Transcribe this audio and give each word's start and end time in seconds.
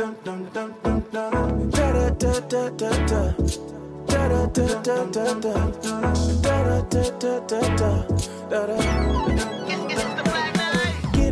Get 0.00 0.08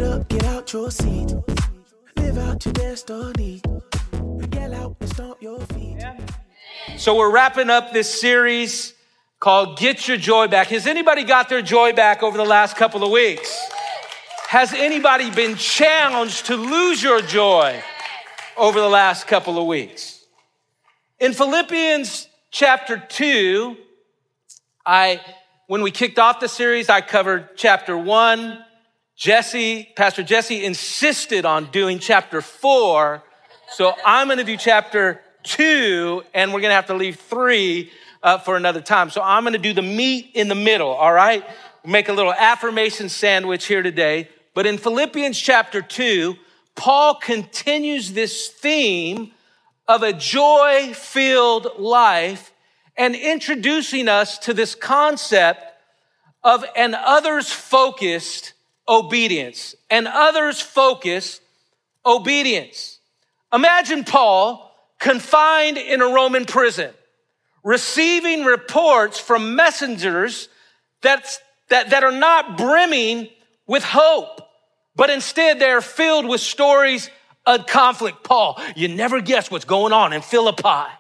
up, 0.03 0.29
get 0.29 0.45
out 0.45 0.71
your 0.71 0.91
seat. 0.91 1.33
Live 2.17 2.37
out 2.37 2.63
your 2.67 2.75
destiny. 2.75 3.63
Get 4.51 4.75
out 4.75 4.97
and 5.01 5.09
stomp 5.09 5.41
your 5.41 5.61
feet. 5.61 6.05
So 6.99 7.17
we're 7.17 7.33
wrapping 7.33 7.71
up 7.71 7.95
this 7.95 8.21
series 8.21 8.93
called 9.41 9.79
Get 9.79 10.07
Your 10.07 10.19
Joy 10.19 10.47
Back. 10.47 10.67
Has 10.67 10.87
anybody 10.87 11.25
got 11.25 11.49
their 11.49 11.63
joy 11.63 11.95
back 11.95 12.23
over 12.23 12.37
the 12.37 12.45
last 12.45 12.77
couple 12.77 13.03
of 13.03 13.11
weeks? 13.11 13.59
Has 14.49 14.75
anybody 14.75 15.31
been 15.31 15.57
challenged 15.57 16.45
to 16.47 16.57
lose 16.57 17.03
your 17.03 17.23
joy 17.23 17.83
over 18.59 18.81
the 18.81 18.89
last 18.89 19.27
couple 19.27 19.59
of 19.59 19.67
weeks? 19.67 20.25
In 21.21 21.33
Philippians 21.33 22.29
chapter 22.51 22.99
2, 23.09 23.77
I 24.85 25.21
when 25.69 25.83
we 25.83 25.91
kicked 25.91 26.19
off 26.19 26.41
the 26.41 26.49
series, 26.49 26.89
I 26.89 27.03
covered 27.03 27.51
chapter 27.55 27.97
1. 27.97 28.65
Jesse, 29.17 29.87
Pastor 29.97 30.23
Jesse 30.23 30.65
insisted 30.65 31.45
on 31.45 31.71
doing 31.71 31.99
chapter 31.99 32.41
4. 32.41 33.23
So 33.73 33.93
I'm 34.03 34.29
going 34.29 34.39
to 34.39 34.45
do 34.45 34.57
chapter 34.57 35.21
2 35.43 36.23
and 36.33 36.55
we're 36.55 36.61
going 36.61 36.71
to 36.71 36.75
have 36.75 36.87
to 36.87 36.95
leave 36.95 37.17
3 37.17 37.91
uh, 38.23 38.39
for 38.39 38.57
another 38.57 38.81
time. 38.81 39.11
So 39.11 39.21
I'm 39.23 39.43
going 39.43 39.53
to 39.53 39.59
do 39.59 39.75
the 39.75 39.83
meat 39.83 40.31
in 40.33 40.49
the 40.49 40.55
middle, 40.55 40.89
all 40.89 41.13
right? 41.13 41.45
Make 41.85 42.09
a 42.09 42.15
little 42.15 42.33
affirmation 42.33 43.11
sandwich 43.11 43.67
here 43.67 43.83
today. 43.83 44.31
But 44.55 44.67
in 44.67 44.79
Philippians 44.79 45.39
chapter 45.39 45.83
2, 45.83 46.35
Paul 46.79 47.17
continues 47.17 48.13
this 48.13 48.47
theme 48.47 49.33
of 49.89 50.05
a 50.05 50.13
joy 50.13 50.93
filled 50.95 51.77
life 51.77 52.53
and 52.97 53.17
introducing 53.17 54.07
us 54.07 54.39
to 54.39 54.55
this 54.55 54.77
concept 54.77 55.61
of 56.45 56.65
an 56.77 56.95
others 56.95 57.51
focused 57.51 58.53
obedience, 58.89 59.75
an 59.91 60.07
others 60.07 60.61
focused 60.61 61.43
obedience. 62.07 63.01
Imagine 63.53 64.05
Paul 64.05 64.73
confined 65.01 65.79
in 65.79 66.01
a 66.01 66.07
Roman 66.07 66.45
prison, 66.45 66.93
receiving 67.65 68.45
reports 68.45 69.19
from 69.19 69.57
messengers 69.57 70.49
that, 71.03 71.41
that 71.71 72.05
are 72.05 72.13
not 72.13 72.57
brimming 72.57 73.31
with 73.67 73.83
hope, 73.83 74.43
but 74.99 75.11
instead 75.11 75.61
they're 75.61 75.81
filled 75.81 76.27
with 76.27 76.41
stories 76.41 77.09
of 77.47 77.67
conflict. 77.67 78.25
Paul, 78.25 78.61
you 78.75 78.89
never 78.89 79.23
guess 79.23 79.49
what's 79.51 79.65
going 79.65 79.93
on 79.95 80.13
in 80.13 80.21
Philippi. 80.21 80.93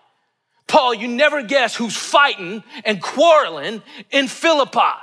Paul, 0.68 0.94
you 0.94 1.08
never 1.08 1.42
guess 1.42 1.74
who's 1.74 1.96
fighting 1.96 2.62
and 2.84 3.02
quarreling 3.02 3.82
in 4.10 4.28
Philippi. 4.28 4.94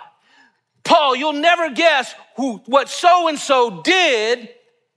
Paul, 0.85 1.16
you'll 1.16 1.33
never 1.33 1.71
guess 1.71 2.16
who, 2.38 2.61
what 2.67 2.88
so 2.88 3.27
and 3.27 3.38
so 3.38 3.81
did 3.81 4.47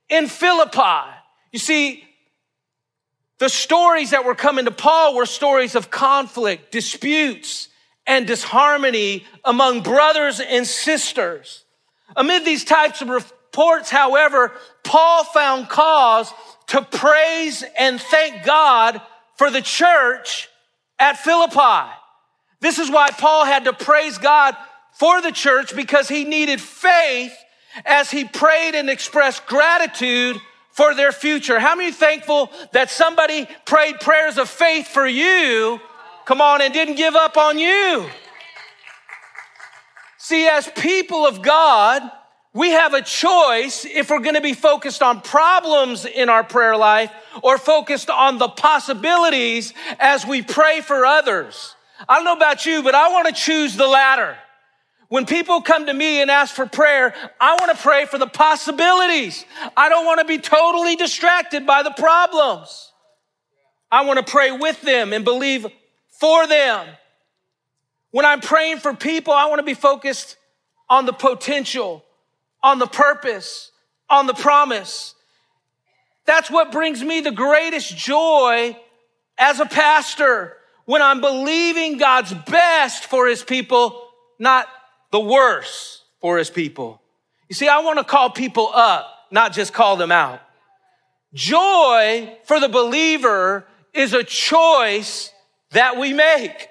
in 0.09 0.29
Philippi. 0.29 1.11
You 1.51 1.59
see, 1.59 2.05
the 3.39 3.49
stories 3.49 4.11
that 4.11 4.25
were 4.25 4.35
coming 4.37 4.67
to 4.67 4.71
Paul 4.71 5.17
were 5.17 5.27
stories 5.27 5.75
of 5.75 5.91
conflict, 5.91 6.71
disputes, 6.71 7.69
and 8.07 8.27
disharmony 8.29 9.25
among 9.45 9.83
brothers 9.83 10.39
and 10.39 10.65
sisters. 10.67 11.65
Amid 12.15 12.45
these 12.45 12.65
types 12.65 13.03
of 13.03 13.33
reports, 13.59 13.91
however, 13.91 14.53
Paul 14.85 15.25
found 15.25 15.69
cause 15.69 16.33
to 16.69 16.81
praise 16.81 17.65
and 17.77 18.01
thank 18.01 18.45
God 18.45 19.01
for 19.37 19.51
the 19.51 19.63
church 19.63 20.49
at 20.99 21.19
Philippi. 21.19 21.91
This 22.61 22.79
is 22.79 22.89
why 22.89 23.11
Paul 23.11 23.45
had 23.45 23.65
to 23.65 23.73
praise 23.73 24.17
God 24.19 24.57
for 24.93 25.21
the 25.21 25.33
church 25.33 25.75
because 25.75 26.09
he 26.09 26.25
needed 26.25 26.61
faith 26.61 27.33
as 27.85 28.13
he 28.13 28.25
prayed 28.25 28.77
and 28.77 28.89
expressed 28.89 29.45
gratitude 29.47 30.37
for 30.71 30.95
their 30.95 31.11
future. 31.11 31.59
How 31.59 31.75
many 31.75 31.91
thankful 31.91 32.53
that 32.73 32.91
somebody 32.91 33.49
prayed 33.67 33.99
prayers 33.99 34.39
of 34.39 34.49
faith 34.49 34.87
for 34.87 35.07
you? 35.07 35.81
Come 36.27 36.41
on, 36.41 36.63
and 36.63 36.73
didn't 36.73 36.97
give 36.97 37.17
up 37.17 37.37
on 37.37 37.59
you. 37.59 38.09
See, 40.19 40.47
as 40.47 40.71
people 40.77 41.27
of 41.27 41.43
God, 41.43 42.03
we 42.55 42.71
have 42.71 42.95
a 42.95 43.03
choice 43.03 43.85
if 43.85 44.11
we're 44.11 44.21
going 44.21 44.35
to 44.35 44.41
be 44.41 44.55
focused 44.55 45.03
on 45.03 45.21
problems 45.21 46.05
in 46.05 46.29
our 46.29 46.43
prayer 46.43 46.77
life 46.77 47.13
or 47.43 47.59
focused 47.59 48.11
on 48.11 48.39
the 48.39 48.49
possibilities 48.49 49.75
as 49.99 50.27
we 50.27 50.43
pray 50.43 50.81
for 50.81 51.05
others. 51.05 51.75
I 52.09 52.17
don't 52.17 52.25
know 52.25 52.37
about 52.37 52.65
you, 52.65 52.83
but 52.83 52.95
I 52.95 53.11
want 53.11 53.29
to 53.29 53.35
choose 53.35 53.77
the 53.77 53.87
latter. 53.87 54.37
When 55.09 55.25
people 55.25 55.63
come 55.63 55.87
to 55.87 55.95
me 55.95 56.21
and 56.21 56.31
ask 56.31 56.55
for 56.55 56.67
prayer, 56.67 57.15
I 57.41 57.55
want 57.55 57.77
to 57.77 57.83
pray 57.83 58.05
for 58.05 58.19
the 58.19 58.27
possibilities. 58.27 59.45
I 59.77 59.89
don't 59.89 60.05
want 60.05 60.21
to 60.21 60.27
be 60.27 60.39
totally 60.39 60.97
distracted 60.97 61.67
by 61.67 61.83
the 61.83 61.93
problems. 61.93 62.93
I 63.91 64.05
want 64.05 64.25
to 64.25 64.31
pray 64.31 64.51
with 64.51 64.81
them 64.83 65.15
and 65.15 65.25
believe 65.25 65.67
for 66.21 66.47
them. 66.47 66.87
When 68.11 68.27
I'm 68.27 68.41
praying 68.41 68.79
for 68.79 68.93
people, 68.95 69.33
I 69.33 69.47
want 69.47 69.61
to 69.61 69.65
be 69.65 69.75
focused 69.75 70.37
on 70.91 71.07
the 71.07 71.13
potential, 71.13 72.05
on 72.63 72.79
the 72.79 72.87
purpose, 72.87 73.71
on 74.09 74.27
the 74.27 74.35
promise. 74.35 75.15
That's 76.27 76.51
what 76.51 76.73
brings 76.73 77.03
me 77.03 77.21
the 77.21 77.31
greatest 77.31 77.97
joy 77.97 78.77
as 79.39 79.61
a 79.61 79.67
pastor 79.67 80.57
when 80.85 81.03
I'm 81.03 81.21
believing 81.21 81.99
God's 81.99 82.33
best 82.33 83.05
for 83.05 83.27
his 83.27 83.43
people, 83.43 84.09
not 84.39 84.67
the 85.11 85.21
worst 85.21 86.03
for 86.21 86.39
his 86.39 86.51
people. 86.51 87.01
You 87.49 87.55
see, 87.55 87.69
I 87.69 87.81
want 87.81 87.99
to 87.99 88.05
call 88.05 88.31
people 88.31 88.71
up, 88.75 89.07
not 89.31 89.53
just 89.53 89.73
call 89.73 89.97
them 89.97 90.13
out. 90.13 90.41
Joy 91.35 92.37
for 92.45 92.59
the 92.61 92.69
believer 92.69 93.67
is 93.93 94.13
a 94.15 94.25
choice 94.25 95.33
that 95.71 95.99
we 95.99 96.13
make. 96.13 96.69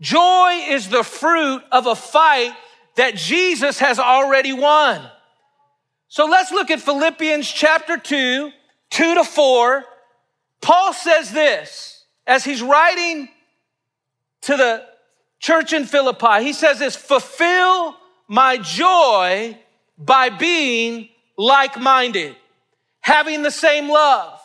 Joy 0.00 0.66
is 0.68 0.88
the 0.88 1.02
fruit 1.02 1.62
of 1.70 1.86
a 1.86 1.94
fight 1.94 2.54
that 2.96 3.16
Jesus 3.16 3.78
has 3.78 3.98
already 3.98 4.52
won. 4.52 5.00
So 6.08 6.26
let's 6.26 6.52
look 6.52 6.70
at 6.70 6.80
Philippians 6.80 7.50
chapter 7.50 7.96
2, 7.98 8.50
2 8.90 9.14
to 9.14 9.24
4. 9.24 9.84
Paul 10.60 10.92
says 10.92 11.32
this 11.32 12.04
as 12.26 12.44
he's 12.44 12.62
writing 12.62 13.28
to 14.42 14.56
the 14.56 14.86
church 15.40 15.72
in 15.72 15.84
Philippi, 15.84 16.42
he 16.42 16.52
says 16.52 16.78
this, 16.78 16.96
fulfill 16.96 17.96
my 18.28 18.56
joy 18.58 19.58
by 19.98 20.28
being 20.28 21.08
like-minded, 21.36 22.36
having 23.00 23.42
the 23.42 23.50
same 23.50 23.90
love, 23.90 24.40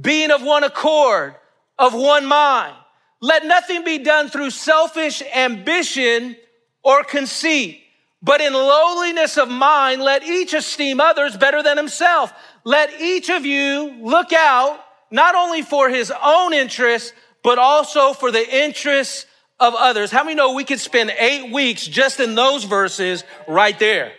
being 0.00 0.30
of 0.30 0.42
one 0.42 0.64
accord, 0.64 1.36
of 1.78 1.94
one 1.94 2.26
mind. 2.26 2.74
Let 3.20 3.46
nothing 3.46 3.84
be 3.84 3.98
done 3.98 4.28
through 4.28 4.50
selfish 4.50 5.22
ambition 5.34 6.36
or 6.82 7.04
conceit, 7.04 7.81
but 8.22 8.40
in 8.40 8.52
lowliness 8.52 9.36
of 9.36 9.48
mind, 9.48 10.00
let 10.00 10.22
each 10.22 10.54
esteem 10.54 11.00
others 11.00 11.36
better 11.36 11.62
than 11.62 11.76
himself. 11.76 12.32
Let 12.64 13.00
each 13.00 13.30
of 13.30 13.44
you 13.44 13.96
look 14.00 14.32
out 14.32 14.78
not 15.10 15.34
only 15.34 15.62
for 15.62 15.88
his 15.88 16.12
own 16.22 16.52
interests, 16.54 17.12
but 17.42 17.58
also 17.58 18.12
for 18.12 18.30
the 18.30 18.56
interests 18.56 19.26
of 19.58 19.74
others. 19.74 20.10
How 20.10 20.22
many 20.24 20.36
know 20.36 20.54
we 20.54 20.64
could 20.64 20.80
spend 20.80 21.12
eight 21.18 21.52
weeks 21.52 21.86
just 21.86 22.20
in 22.20 22.34
those 22.34 22.64
verses 22.64 23.24
right 23.48 23.78
there? 23.78 24.12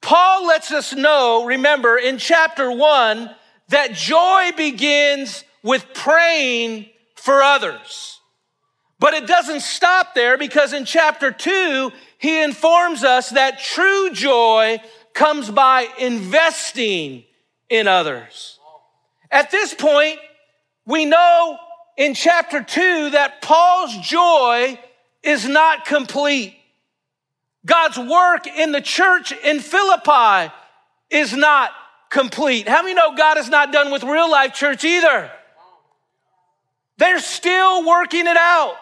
Paul 0.00 0.46
lets 0.46 0.70
us 0.70 0.92
know, 0.92 1.46
remember, 1.46 1.96
in 1.96 2.18
chapter 2.18 2.70
one, 2.70 3.30
that 3.68 3.94
joy 3.94 4.50
begins 4.56 5.44
with 5.62 5.86
praying 5.94 6.86
for 7.14 7.42
others. 7.42 8.20
But 8.98 9.14
it 9.14 9.26
doesn't 9.26 9.60
stop 9.60 10.14
there 10.14 10.36
because 10.36 10.72
in 10.72 10.84
chapter 10.84 11.30
two, 11.30 11.90
he 12.24 12.42
informs 12.42 13.04
us 13.04 13.28
that 13.30 13.60
true 13.60 14.08
joy 14.10 14.80
comes 15.12 15.50
by 15.50 15.86
investing 15.98 17.22
in 17.68 17.86
others. 17.86 18.58
At 19.30 19.50
this 19.50 19.74
point, 19.74 20.18
we 20.86 21.04
know 21.04 21.58
in 21.98 22.14
chapter 22.14 22.62
two 22.62 23.10
that 23.10 23.42
Paul's 23.42 23.94
joy 23.98 24.80
is 25.22 25.46
not 25.46 25.84
complete. 25.84 26.56
God's 27.66 27.98
work 27.98 28.46
in 28.46 28.72
the 28.72 28.80
church 28.80 29.32
in 29.32 29.60
Philippi 29.60 30.50
is 31.10 31.36
not 31.36 31.72
complete. 32.08 32.66
How 32.66 32.80
many 32.80 32.94
know 32.94 33.14
God 33.14 33.36
is 33.36 33.50
not 33.50 33.70
done 33.70 33.92
with 33.92 34.02
real 34.02 34.30
life 34.30 34.54
church 34.54 34.82
either? 34.82 35.30
They're 36.96 37.18
still 37.18 37.86
working 37.86 38.26
it 38.26 38.38
out. 38.38 38.76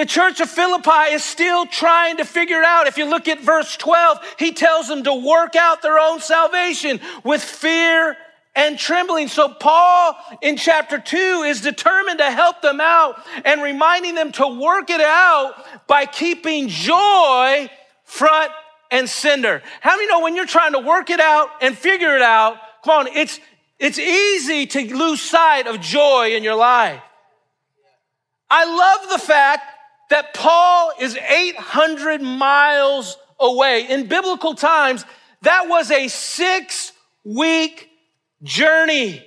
The 0.00 0.06
church 0.06 0.40
of 0.40 0.48
Philippi 0.48 1.12
is 1.12 1.22
still 1.22 1.66
trying 1.66 2.16
to 2.16 2.24
figure 2.24 2.62
out. 2.62 2.86
If 2.86 2.96
you 2.96 3.04
look 3.04 3.28
at 3.28 3.38
verse 3.38 3.76
12, 3.76 4.36
he 4.38 4.50
tells 4.52 4.88
them 4.88 5.04
to 5.04 5.12
work 5.12 5.56
out 5.56 5.82
their 5.82 5.98
own 5.98 6.20
salvation 6.20 7.00
with 7.22 7.44
fear 7.44 8.16
and 8.54 8.78
trembling. 8.78 9.28
So 9.28 9.50
Paul 9.50 10.16
in 10.40 10.56
chapter 10.56 10.98
two 10.98 11.44
is 11.44 11.60
determined 11.60 12.16
to 12.16 12.30
help 12.30 12.62
them 12.62 12.80
out 12.80 13.22
and 13.44 13.62
reminding 13.62 14.14
them 14.14 14.32
to 14.32 14.46
work 14.58 14.88
it 14.88 15.02
out 15.02 15.86
by 15.86 16.06
keeping 16.06 16.68
joy 16.68 17.68
front 18.04 18.52
and 18.90 19.06
center. 19.06 19.62
How 19.82 19.96
many 19.96 20.08
know 20.08 20.20
when 20.20 20.34
you're 20.34 20.46
trying 20.46 20.72
to 20.72 20.78
work 20.78 21.10
it 21.10 21.20
out 21.20 21.50
and 21.60 21.76
figure 21.76 22.16
it 22.16 22.22
out, 22.22 22.56
come 22.82 23.06
on, 23.06 23.14
it's, 23.14 23.38
it's 23.78 23.98
easy 23.98 24.64
to 24.64 24.96
lose 24.96 25.20
sight 25.20 25.66
of 25.66 25.78
joy 25.78 26.34
in 26.34 26.42
your 26.42 26.56
life. 26.56 27.02
I 28.48 28.64
love 28.64 29.10
the 29.10 29.18
fact 29.18 29.69
that 30.10 30.34
Paul 30.34 30.92
is 31.00 31.16
800 31.16 32.20
miles 32.20 33.16
away. 33.38 33.86
In 33.88 34.06
biblical 34.06 34.54
times, 34.54 35.04
that 35.42 35.68
was 35.68 35.90
a 35.90 36.08
six 36.08 36.92
week 37.24 37.88
journey. 38.42 39.24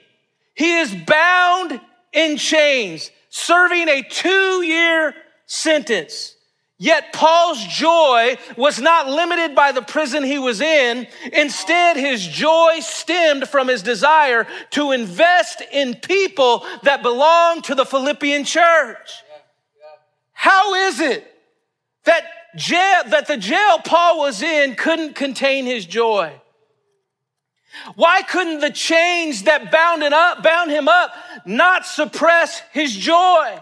He 0.54 0.78
is 0.78 0.94
bound 0.94 1.82
in 2.12 2.38
chains, 2.38 3.10
serving 3.30 3.90
a 3.90 4.04
two 4.04 4.64
year 4.64 5.16
sentence. 5.48 6.36
Yet 6.80 7.14
Paul's 7.14 7.64
joy 7.66 8.36
was 8.58 8.80
not 8.82 9.08
limited 9.08 9.56
by 9.56 9.72
the 9.72 9.82
prison 9.82 10.22
he 10.22 10.38
was 10.38 10.60
in. 10.60 11.08
Instead, 11.32 11.96
his 11.96 12.28
joy 12.28 12.80
stemmed 12.82 13.48
from 13.48 13.70
his 13.70 13.84
desire 13.84 14.46
to 14.72 14.92
invest 14.92 15.62
in 15.72 15.96
people 15.96 16.66
that 16.82 17.02
belong 17.02 17.62
to 17.64 17.76
the 17.76 17.86
Philippian 17.86 18.44
church. 18.44 19.23
How 20.44 20.74
is 20.74 21.00
it 21.00 21.26
that 22.04 22.26
jail, 22.58 23.04
that 23.08 23.28
the 23.28 23.38
jail 23.38 23.80
Paul 23.80 24.20
was 24.20 24.42
in 24.42 24.76
couldn't 24.76 25.16
contain 25.16 25.66
his 25.66 25.86
joy? 25.86 26.34
Why 27.96 28.24
couldn't 28.24 28.60
the 28.60 28.70
chains 28.70 29.44
that 29.44 29.72
bound 29.72 30.04
up, 30.04 30.44
bound 30.44 30.70
him 30.70 30.90
up 30.90 31.14
not 31.46 31.86
suppress 31.86 32.62
his 32.74 32.94
joy? 32.94 33.58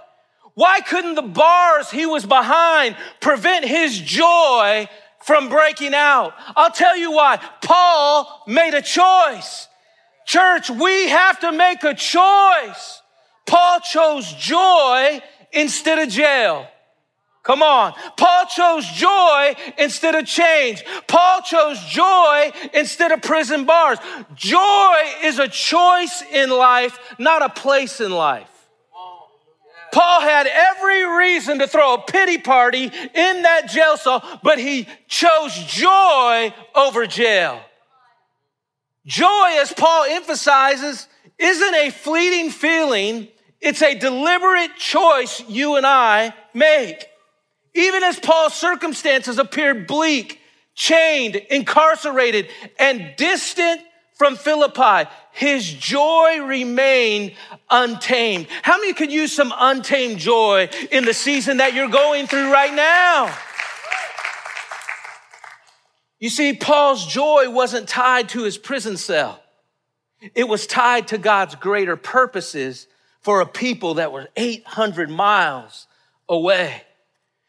Why 0.55 0.79
couldn't 0.81 1.13
the 1.13 1.21
bars 1.21 1.91
he 1.91 2.07
was 2.07 2.25
behind 2.25 2.97
prevent 3.19 3.63
his 3.63 3.99
joy 3.99 4.89
from 5.19 5.49
breaking 5.49 5.93
out? 5.93 6.33
I'll 6.55 6.71
tell 6.71 6.97
you 6.97 7.11
why. 7.11 7.39
Paul 7.61 8.41
made 8.47 8.73
a 8.73 8.81
choice. 8.81 9.67
Church, 10.25 10.71
we 10.71 11.09
have 11.09 11.39
to 11.41 11.51
make 11.51 11.83
a 11.83 11.93
choice. 11.93 13.03
Paul 13.45 13.81
chose 13.81 14.33
joy 14.33 15.21
instead 15.51 15.99
of 15.99 16.09
jail. 16.09 16.67
Come 17.43 17.63
on. 17.63 17.93
Paul 18.17 18.45
chose 18.45 18.85
joy 18.85 19.55
instead 19.77 20.13
of 20.13 20.25
change. 20.25 20.83
Paul 21.07 21.41
chose 21.41 21.79
joy 21.85 22.51
instead 22.73 23.11
of 23.11 23.21
prison 23.23 23.65
bars. 23.65 23.97
Joy 24.35 24.97
is 25.23 25.39
a 25.39 25.47
choice 25.47 26.23
in 26.31 26.51
life, 26.51 26.99
not 27.17 27.41
a 27.41 27.49
place 27.49 27.99
in 27.99 28.11
life. 28.11 28.47
Paul 29.91 30.21
had 30.21 30.47
every 30.47 31.05
reason 31.17 31.59
to 31.59 31.67
throw 31.67 31.95
a 31.95 32.01
pity 32.01 32.37
party 32.37 32.85
in 32.85 33.41
that 33.41 33.69
jail 33.69 33.97
cell, 33.97 34.23
but 34.41 34.57
he 34.57 34.87
chose 35.07 35.53
joy 35.53 36.53
over 36.75 37.05
jail. 37.07 37.59
Joy, 39.05 39.57
as 39.59 39.73
Paul 39.73 40.05
emphasizes, 40.09 41.07
isn't 41.37 41.75
a 41.75 41.89
fleeting 41.89 42.51
feeling. 42.51 43.27
It's 43.59 43.81
a 43.81 43.95
deliberate 43.95 44.77
choice 44.77 45.43
you 45.49 45.75
and 45.75 45.85
I 45.85 46.33
make. 46.53 47.07
Even 47.73 48.03
as 48.03 48.19
Paul's 48.19 48.53
circumstances 48.53 49.37
appeared 49.37 49.87
bleak, 49.87 50.39
chained, 50.75 51.35
incarcerated, 51.35 52.49
and 52.79 53.13
distant 53.17 53.81
from 54.15 54.35
Philippi, 54.35 55.09
his 55.31 55.71
joy 55.71 56.41
remained 56.41 57.33
untamed. 57.69 58.47
How 58.61 58.77
many 58.77 58.93
could 58.93 59.11
use 59.11 59.33
some 59.33 59.53
untamed 59.57 60.19
joy 60.19 60.69
in 60.91 61.05
the 61.05 61.13
season 61.13 61.57
that 61.57 61.73
you're 61.73 61.89
going 61.89 62.27
through 62.27 62.51
right 62.51 62.73
now? 62.73 63.35
You 66.19 66.29
see, 66.29 66.53
Paul's 66.53 67.07
joy 67.07 67.49
wasn't 67.49 67.89
tied 67.89 68.29
to 68.29 68.43
his 68.43 68.57
prison 68.57 68.95
cell. 68.95 69.41
It 70.35 70.47
was 70.47 70.67
tied 70.67 71.07
to 71.07 71.17
God's 71.17 71.55
greater 71.55 71.95
purposes 71.95 72.85
for 73.21 73.41
a 73.41 73.47
people 73.47 73.95
that 73.95 74.11
were 74.11 74.27
800 74.35 75.09
miles 75.09 75.87
away. 76.29 76.83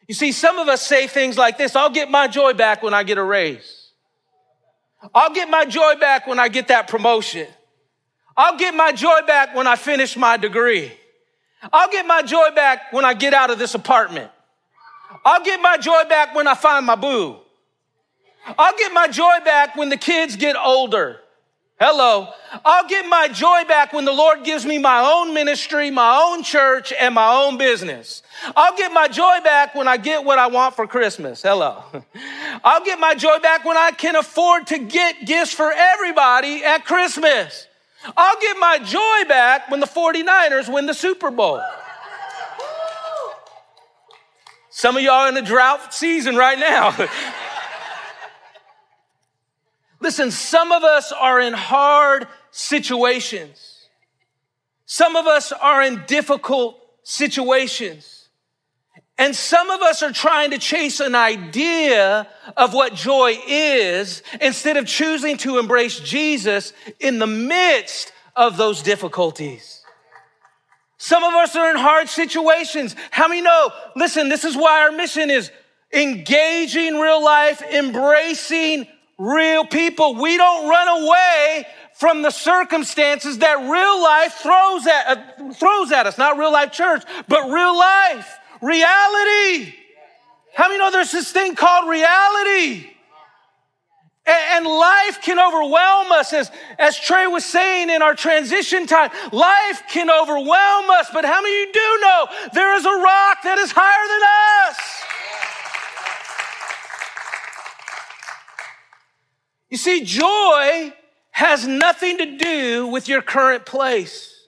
You 0.08 0.14
see, 0.14 0.32
some 0.32 0.58
of 0.58 0.68
us 0.68 0.82
say 0.82 1.06
things 1.06 1.38
like 1.38 1.58
this 1.58 1.76
I'll 1.76 1.90
get 1.90 2.10
my 2.10 2.28
joy 2.28 2.52
back 2.52 2.82
when 2.82 2.94
I 2.94 3.02
get 3.02 3.18
a 3.18 3.22
raise. 3.22 3.90
I'll 5.14 5.34
get 5.34 5.48
my 5.50 5.64
joy 5.64 5.94
back 5.98 6.26
when 6.26 6.38
I 6.38 6.48
get 6.48 6.68
that 6.68 6.88
promotion. 6.88 7.48
I'll 8.36 8.56
get 8.56 8.74
my 8.74 8.92
joy 8.92 9.20
back 9.26 9.54
when 9.54 9.66
I 9.66 9.76
finish 9.76 10.16
my 10.16 10.36
degree. 10.36 10.92
I'll 11.72 11.90
get 11.90 12.06
my 12.06 12.22
joy 12.22 12.50
back 12.54 12.92
when 12.92 13.04
I 13.04 13.14
get 13.14 13.34
out 13.34 13.50
of 13.50 13.58
this 13.58 13.74
apartment. 13.74 14.30
I'll 15.24 15.44
get 15.44 15.60
my 15.60 15.76
joy 15.76 16.04
back 16.08 16.34
when 16.34 16.48
I 16.48 16.54
find 16.54 16.86
my 16.86 16.96
boo. 16.96 17.36
I'll 18.58 18.76
get 18.76 18.92
my 18.92 19.08
joy 19.08 19.38
back 19.44 19.76
when 19.76 19.88
the 19.88 19.96
kids 19.96 20.36
get 20.36 20.56
older. 20.56 21.21
Hello. 21.84 22.28
I'll 22.64 22.86
get 22.86 23.06
my 23.08 23.26
joy 23.26 23.64
back 23.66 23.92
when 23.92 24.04
the 24.04 24.12
Lord 24.12 24.44
gives 24.44 24.64
me 24.64 24.78
my 24.78 25.00
own 25.00 25.34
ministry, 25.34 25.90
my 25.90 26.22
own 26.22 26.44
church, 26.44 26.92
and 26.92 27.12
my 27.12 27.42
own 27.42 27.58
business. 27.58 28.22
I'll 28.54 28.76
get 28.76 28.92
my 28.92 29.08
joy 29.08 29.40
back 29.42 29.74
when 29.74 29.88
I 29.88 29.96
get 29.96 30.24
what 30.24 30.38
I 30.38 30.46
want 30.46 30.76
for 30.76 30.86
Christmas. 30.86 31.42
Hello. 31.42 31.82
I'll 32.64 32.84
get 32.84 33.00
my 33.00 33.16
joy 33.16 33.40
back 33.40 33.64
when 33.64 33.76
I 33.76 33.90
can 33.90 34.14
afford 34.14 34.68
to 34.68 34.78
get 34.78 35.26
gifts 35.26 35.52
for 35.52 35.72
everybody 35.72 36.62
at 36.64 36.84
Christmas. 36.84 37.66
I'll 38.16 38.40
get 38.40 38.56
my 38.60 38.78
joy 38.78 39.28
back 39.28 39.68
when 39.68 39.80
the 39.80 39.86
49ers 39.86 40.72
win 40.72 40.86
the 40.86 40.94
Super 40.94 41.32
Bowl. 41.32 41.60
Some 44.70 44.96
of 44.96 45.02
y'all 45.02 45.26
in 45.26 45.36
a 45.36 45.42
drought 45.42 45.92
season 45.92 46.36
right 46.36 46.60
now. 46.60 46.94
Listen, 50.02 50.32
some 50.32 50.72
of 50.72 50.82
us 50.82 51.12
are 51.12 51.40
in 51.40 51.52
hard 51.52 52.26
situations. 52.50 53.86
Some 54.84 55.14
of 55.14 55.28
us 55.28 55.52
are 55.52 55.80
in 55.80 56.02
difficult 56.08 56.76
situations. 57.04 58.28
And 59.16 59.36
some 59.36 59.70
of 59.70 59.80
us 59.80 60.02
are 60.02 60.12
trying 60.12 60.50
to 60.50 60.58
chase 60.58 60.98
an 60.98 61.14
idea 61.14 62.26
of 62.56 62.74
what 62.74 62.94
joy 62.94 63.38
is 63.46 64.24
instead 64.40 64.76
of 64.76 64.86
choosing 64.86 65.36
to 65.38 65.60
embrace 65.60 66.00
Jesus 66.00 66.72
in 66.98 67.20
the 67.20 67.26
midst 67.28 68.12
of 68.34 68.56
those 68.56 68.82
difficulties. 68.82 69.84
Some 70.96 71.22
of 71.22 71.32
us 71.34 71.54
are 71.54 71.70
in 71.70 71.76
hard 71.76 72.08
situations. 72.08 72.96
How 73.12 73.28
many 73.28 73.40
know? 73.40 73.70
Listen, 73.94 74.28
this 74.28 74.44
is 74.44 74.56
why 74.56 74.82
our 74.82 74.90
mission 74.90 75.30
is 75.30 75.52
engaging 75.92 76.94
real 76.98 77.22
life, 77.22 77.62
embracing 77.62 78.88
real 79.22 79.64
people. 79.64 80.16
We 80.16 80.36
don't 80.36 80.68
run 80.68 81.04
away 81.04 81.66
from 81.94 82.22
the 82.22 82.30
circumstances 82.30 83.38
that 83.38 83.58
real 83.58 84.02
life 84.02 84.34
throws 84.34 84.86
at, 84.86 85.06
uh, 85.06 85.52
throws 85.52 85.92
at 85.92 86.06
us. 86.06 86.18
Not 86.18 86.38
real 86.38 86.52
life 86.52 86.72
church, 86.72 87.04
but 87.28 87.44
real 87.44 87.78
life, 87.78 88.36
reality. 88.60 89.74
How 90.54 90.68
many 90.68 90.78
know 90.78 90.90
there's 90.90 91.12
this 91.12 91.30
thing 91.30 91.54
called 91.54 91.88
reality? 91.88 92.88
And, 94.24 94.66
life 94.66 95.20
can 95.20 95.40
overwhelm 95.40 96.12
us, 96.12 96.32
as, 96.32 96.50
as 96.78 96.96
Trey 96.96 97.26
was 97.26 97.44
saying 97.44 97.90
in 97.90 98.02
our 98.02 98.14
transition 98.14 98.86
time. 98.86 99.10
Life 99.32 99.82
can 99.90 100.08
overwhelm 100.08 100.90
us, 100.90 101.08
but 101.12 101.24
how 101.24 101.42
many 101.42 101.62
of 101.62 101.68
you 101.68 101.72
do 101.72 101.98
know 102.00 102.26
there 102.54 102.76
is 102.76 102.84
a 102.84 102.88
rock 102.88 103.38
that 103.42 103.58
is 103.58 103.72
higher 103.74 104.08
than 104.08 104.70
us? 104.70 105.11
You 109.72 109.78
see, 109.78 110.04
joy 110.04 110.92
has 111.30 111.66
nothing 111.66 112.18
to 112.18 112.36
do 112.36 112.88
with 112.88 113.08
your 113.08 113.22
current 113.22 113.64
place. 113.64 114.46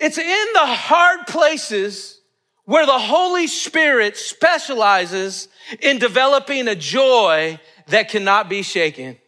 It's 0.00 0.16
in 0.16 0.46
the 0.54 0.64
hard 0.64 1.26
places 1.26 2.18
where 2.64 2.86
the 2.86 2.98
Holy 2.98 3.46
Spirit 3.46 4.16
specializes 4.16 5.48
in 5.82 5.98
developing 5.98 6.66
a 6.66 6.74
joy 6.74 7.60
that 7.88 8.08
cannot 8.08 8.48
be 8.48 8.62
shaken. 8.62 9.18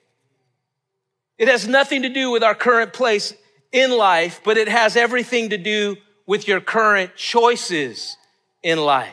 It 1.36 1.48
has 1.48 1.68
nothing 1.68 2.00
to 2.00 2.08
do 2.08 2.30
with 2.30 2.42
our 2.42 2.54
current 2.54 2.94
place 2.94 3.34
in 3.72 3.90
life, 3.90 4.40
but 4.42 4.56
it 4.56 4.68
has 4.68 4.96
everything 4.96 5.50
to 5.50 5.58
do 5.58 5.96
with 6.24 6.48
your 6.48 6.62
current 6.62 7.14
choices 7.14 8.16
in 8.62 8.78
life. 8.78 9.12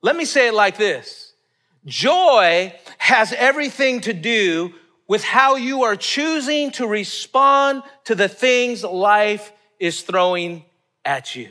Let 0.00 0.16
me 0.16 0.24
say 0.24 0.48
it 0.48 0.54
like 0.54 0.78
this. 0.78 1.27
Joy 1.84 2.74
has 2.98 3.32
everything 3.32 4.00
to 4.02 4.12
do 4.12 4.74
with 5.06 5.24
how 5.24 5.56
you 5.56 5.84
are 5.84 5.96
choosing 5.96 6.70
to 6.72 6.86
respond 6.86 7.82
to 8.04 8.14
the 8.14 8.28
things 8.28 8.84
life 8.84 9.52
is 9.80 10.02
throwing 10.02 10.64
at 11.04 11.34
you. 11.34 11.48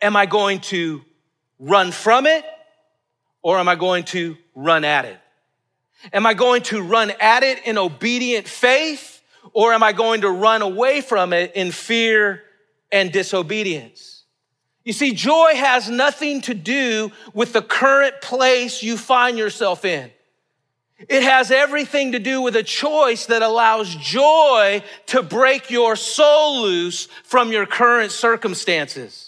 Am 0.00 0.16
I 0.16 0.26
going 0.26 0.60
to 0.60 1.02
run 1.58 1.92
from 1.92 2.26
it 2.26 2.44
or 3.42 3.58
am 3.58 3.68
I 3.68 3.76
going 3.76 4.04
to 4.04 4.36
run 4.54 4.84
at 4.84 5.04
it? 5.04 5.18
Am 6.12 6.26
I 6.26 6.34
going 6.34 6.62
to 6.62 6.82
run 6.82 7.12
at 7.20 7.44
it 7.44 7.64
in 7.66 7.78
obedient 7.78 8.48
faith 8.48 9.22
or 9.52 9.72
am 9.72 9.82
I 9.82 9.92
going 9.92 10.22
to 10.22 10.30
run 10.30 10.62
away 10.62 11.00
from 11.00 11.32
it 11.32 11.52
in 11.54 11.70
fear 11.70 12.42
and 12.90 13.12
disobedience? 13.12 14.11
You 14.84 14.92
see, 14.92 15.12
joy 15.12 15.52
has 15.54 15.88
nothing 15.88 16.40
to 16.42 16.54
do 16.54 17.12
with 17.32 17.52
the 17.52 17.62
current 17.62 18.20
place 18.20 18.82
you 18.82 18.96
find 18.96 19.38
yourself 19.38 19.84
in. 19.84 20.10
It 21.08 21.22
has 21.22 21.50
everything 21.50 22.12
to 22.12 22.18
do 22.18 22.40
with 22.40 22.56
a 22.56 22.62
choice 22.62 23.26
that 23.26 23.42
allows 23.42 23.94
joy 23.94 24.82
to 25.06 25.22
break 25.22 25.70
your 25.70 25.96
soul 25.96 26.62
loose 26.62 27.06
from 27.24 27.52
your 27.52 27.66
current 27.66 28.12
circumstances. 28.12 29.21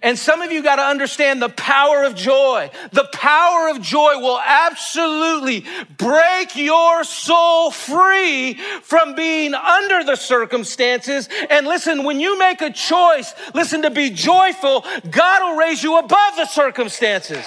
And 0.00 0.18
some 0.18 0.40
of 0.40 0.50
you 0.50 0.62
got 0.62 0.76
to 0.76 0.82
understand 0.82 1.42
the 1.42 1.48
power 1.50 2.04
of 2.04 2.14
joy. 2.14 2.70
The 2.92 3.08
power 3.12 3.68
of 3.68 3.82
joy 3.82 4.18
will 4.18 4.40
absolutely 4.44 5.66
break 5.98 6.56
your 6.56 7.04
soul 7.04 7.70
free 7.70 8.54
from 8.82 9.14
being 9.14 9.54
under 9.54 10.04
the 10.04 10.16
circumstances. 10.16 11.28
And 11.50 11.66
listen, 11.66 12.04
when 12.04 12.20
you 12.20 12.38
make 12.38 12.62
a 12.62 12.70
choice, 12.70 13.34
listen, 13.54 13.82
to 13.82 13.90
be 13.90 14.10
joyful, 14.10 14.84
God 15.10 15.42
will 15.42 15.56
raise 15.56 15.82
you 15.82 15.98
above 15.98 16.36
the 16.36 16.46
circumstances. 16.46 17.44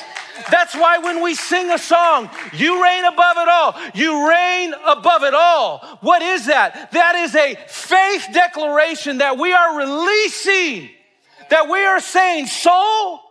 That's 0.52 0.75
why 0.75 0.98
when 1.00 1.24
we 1.24 1.34
sing 1.34 1.72
a 1.72 1.78
song, 1.78 2.30
you 2.54 2.84
reign 2.84 3.06
above 3.06 3.38
it 3.38 3.48
all. 3.48 3.75
You 3.94 4.30
reign 4.30 4.74
above 4.86 5.24
it 5.24 5.34
all. 5.34 5.98
What 6.02 6.22
is 6.22 6.48
that? 6.48 6.92
That 6.92 7.16
is 7.16 7.36
a 7.36 7.56
faith 7.68 8.28
declaration 8.34 9.20
that 9.20 9.38
we 9.38 9.54
are 9.54 9.78
releasing 9.78 10.90
that 11.50 11.70
we 11.70 11.84
are 11.84 12.00
saying, 12.00 12.48
soul, 12.48 13.22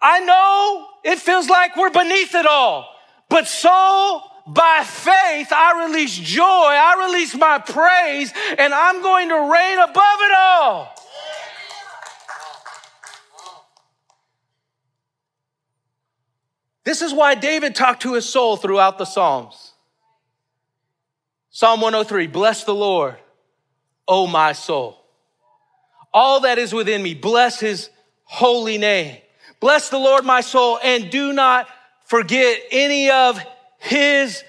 I 0.00 0.20
know 0.20 0.88
it 1.04 1.18
feels 1.18 1.48
like 1.48 1.76
we're 1.76 1.90
beneath 1.90 2.34
it 2.34 2.46
all, 2.46 2.88
but 3.28 3.46
soul, 3.46 4.22
by 4.46 4.82
faith, 4.84 5.52
I 5.52 5.86
release 5.86 6.16
joy, 6.16 6.42
I 6.44 7.06
release 7.06 7.34
my 7.34 7.58
praise, 7.58 8.32
and 8.58 8.72
I'm 8.72 9.02
going 9.02 9.28
to 9.28 9.34
reign 9.34 9.78
above 9.78 10.18
it 10.20 10.32
all. 10.36 10.94
This 16.84 17.02
is 17.02 17.12
why 17.12 17.34
David 17.34 17.74
talked 17.74 18.02
to 18.02 18.14
his 18.14 18.26
soul 18.26 18.56
throughout 18.56 18.96
the 18.96 19.04
Psalms. 19.04 19.72
Psalm 21.50 21.82
103 21.82 22.28
Bless 22.28 22.64
the 22.64 22.74
Lord, 22.74 23.16
O 24.06 24.26
my 24.26 24.52
soul 24.52 24.97
all 26.12 26.40
that 26.40 26.58
is 26.58 26.72
within 26.72 27.02
me. 27.02 27.14
Bless 27.14 27.60
his 27.60 27.90
holy 28.24 28.78
name. 28.78 29.16
Bless 29.60 29.88
the 29.88 29.98
Lord, 29.98 30.24
my 30.24 30.40
soul, 30.40 30.78
and 30.82 31.10
do 31.10 31.32
not 31.32 31.68
forget 32.06 32.60
any 32.70 33.10
of 33.10 33.40
his 33.78 34.44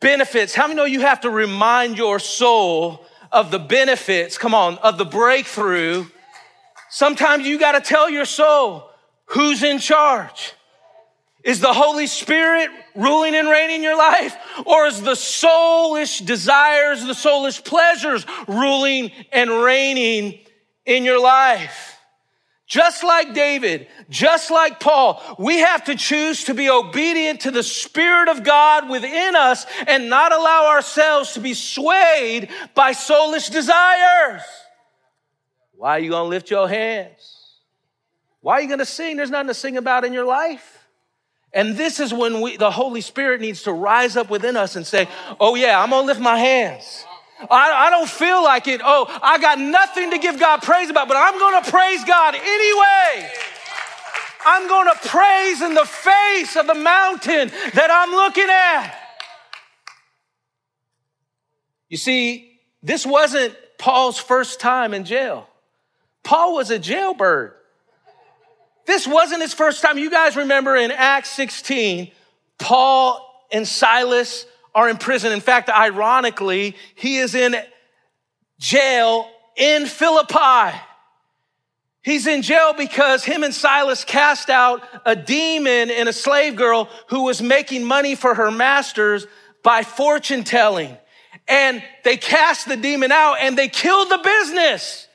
benefits. 0.00 0.54
How 0.54 0.66
many 0.66 0.76
know 0.76 0.84
you 0.84 1.00
have 1.00 1.20
to 1.22 1.30
remind 1.30 1.98
your 1.98 2.18
soul 2.18 3.04
of 3.30 3.50
the 3.50 3.58
benefits, 3.58 4.38
come 4.38 4.54
on, 4.54 4.78
of 4.78 4.98
the 4.98 5.04
breakthrough? 5.04 6.06
Sometimes 6.90 7.46
you 7.46 7.58
got 7.58 7.72
to 7.72 7.80
tell 7.80 8.08
your 8.08 8.24
soul 8.24 8.90
who's 9.26 9.62
in 9.62 9.78
charge. 9.78 10.54
Is 11.44 11.60
the 11.60 11.72
Holy 11.72 12.06
Spirit 12.06 12.68
ruling 12.94 13.34
and 13.34 13.48
reigning 13.48 13.82
your 13.82 13.96
life? 13.96 14.36
Or 14.66 14.86
is 14.86 15.00
the 15.00 15.12
soulish 15.12 16.24
desires, 16.24 17.04
the 17.04 17.12
soulish 17.12 17.64
pleasures 17.64 18.26
ruling 18.48 19.12
and 19.32 19.50
reigning 19.50 20.40
in 20.88 21.04
your 21.04 21.20
life. 21.20 22.00
Just 22.66 23.02
like 23.02 23.32
David, 23.32 23.88
just 24.10 24.50
like 24.50 24.78
Paul, 24.78 25.22
we 25.38 25.60
have 25.60 25.84
to 25.84 25.94
choose 25.94 26.44
to 26.44 26.54
be 26.54 26.68
obedient 26.68 27.40
to 27.42 27.50
the 27.50 27.62
Spirit 27.62 28.28
of 28.28 28.44
God 28.44 28.90
within 28.90 29.36
us 29.36 29.64
and 29.86 30.10
not 30.10 30.32
allow 30.32 30.66
ourselves 30.68 31.32
to 31.34 31.40
be 31.40 31.54
swayed 31.54 32.50
by 32.74 32.92
soulish 32.92 33.50
desires. 33.50 34.42
Why 35.76 35.92
are 35.92 35.98
you 36.00 36.10
to 36.10 36.22
lift 36.24 36.50
your 36.50 36.68
hands? 36.68 37.54
Why 38.40 38.54
are 38.54 38.62
you 38.62 38.76
to 38.76 38.84
sing? 38.84 39.16
There's 39.16 39.30
nothing 39.30 39.48
to 39.48 39.54
sing 39.54 39.78
about 39.78 40.04
in 40.04 40.12
your 40.12 40.26
life. 40.26 40.86
And 41.54 41.74
this 41.74 42.00
is 42.00 42.12
when 42.12 42.42
we, 42.42 42.58
the 42.58 42.70
Holy 42.70 43.00
Spirit 43.00 43.40
needs 43.40 43.62
to 43.62 43.72
rise 43.72 44.14
up 44.14 44.28
within 44.28 44.56
us 44.56 44.76
and 44.76 44.86
say, 44.86 45.08
Oh, 45.40 45.54
yeah, 45.54 45.82
I'm 45.82 45.88
to 45.90 46.00
lift 46.02 46.20
my 46.20 46.38
hands. 46.38 47.06
I, 47.50 47.86
I 47.86 47.90
don't 47.90 48.08
feel 48.08 48.42
like 48.42 48.66
it. 48.66 48.80
Oh, 48.84 49.06
I 49.22 49.38
got 49.38 49.58
nothing 49.58 50.10
to 50.10 50.18
give 50.18 50.38
God 50.38 50.62
praise 50.62 50.90
about, 50.90 51.08
but 51.08 51.16
I'm 51.16 51.38
going 51.38 51.62
to 51.62 51.70
praise 51.70 52.04
God 52.04 52.34
anyway. 52.34 53.30
I'm 54.44 54.68
going 54.68 54.88
to 54.88 55.08
praise 55.08 55.62
in 55.62 55.74
the 55.74 55.84
face 55.84 56.56
of 56.56 56.66
the 56.66 56.74
mountain 56.74 57.50
that 57.74 57.90
I'm 57.90 58.10
looking 58.10 58.48
at. 58.48 58.94
You 61.88 61.96
see, 61.96 62.60
this 62.82 63.06
wasn't 63.06 63.56
Paul's 63.78 64.18
first 64.18 64.60
time 64.60 64.92
in 64.94 65.04
jail. 65.04 65.48
Paul 66.22 66.54
was 66.54 66.70
a 66.70 66.78
jailbird. 66.78 67.54
This 68.86 69.06
wasn't 69.06 69.42
his 69.42 69.54
first 69.54 69.82
time. 69.82 69.98
You 69.98 70.10
guys 70.10 70.36
remember 70.36 70.76
in 70.76 70.90
Acts 70.90 71.30
16, 71.30 72.10
Paul 72.58 73.24
and 73.52 73.66
Silas 73.66 74.46
are 74.74 74.88
in 74.88 74.96
prison. 74.96 75.32
In 75.32 75.40
fact, 75.40 75.68
ironically, 75.68 76.76
he 76.94 77.18
is 77.18 77.34
in 77.34 77.56
jail 78.58 79.28
in 79.56 79.86
Philippi. 79.86 80.76
He's 82.02 82.26
in 82.26 82.42
jail 82.42 82.72
because 82.72 83.24
him 83.24 83.42
and 83.42 83.54
Silas 83.54 84.04
cast 84.04 84.50
out 84.50 84.82
a 85.04 85.14
demon 85.14 85.90
in 85.90 86.08
a 86.08 86.12
slave 86.12 86.56
girl 86.56 86.88
who 87.08 87.24
was 87.24 87.42
making 87.42 87.84
money 87.84 88.14
for 88.14 88.34
her 88.34 88.50
masters 88.50 89.26
by 89.62 89.82
fortune 89.82 90.44
telling. 90.44 90.96
And 91.46 91.82
they 92.04 92.16
cast 92.16 92.68
the 92.68 92.76
demon 92.76 93.12
out 93.12 93.36
and 93.40 93.58
they 93.58 93.68
killed 93.68 94.10
the 94.10 94.18
business. 94.18 95.08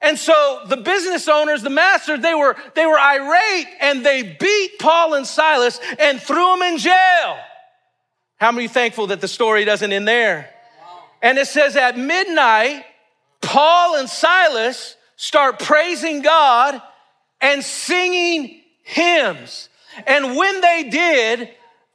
And 0.00 0.18
so 0.18 0.60
the 0.68 0.76
business 0.76 1.26
owners, 1.26 1.62
the 1.62 1.70
masters, 1.70 2.20
they 2.20 2.34
were, 2.34 2.56
they 2.74 2.86
were 2.86 2.98
irate 2.98 3.66
and 3.80 4.04
they 4.04 4.22
beat 4.22 4.78
Paul 4.78 5.14
and 5.14 5.26
Silas 5.26 5.80
and 5.98 6.20
threw 6.20 6.56
them 6.56 6.62
in 6.62 6.78
jail. 6.78 7.38
How 8.38 8.52
many 8.52 8.68
thankful 8.68 9.08
that 9.08 9.20
the 9.20 9.28
story 9.28 9.64
doesn't 9.64 9.92
end 9.92 10.06
there? 10.06 10.50
And 11.22 11.38
it 11.38 11.46
says 11.46 11.76
at 11.76 11.98
midnight, 11.98 12.84
Paul 13.40 13.96
and 13.96 14.08
Silas 14.08 14.96
start 15.16 15.58
praising 15.58 16.22
God 16.22 16.80
and 17.40 17.62
singing 17.64 18.60
hymns. 18.82 19.68
And 20.06 20.36
when 20.36 20.60
they 20.60 20.88
did, 20.90 21.50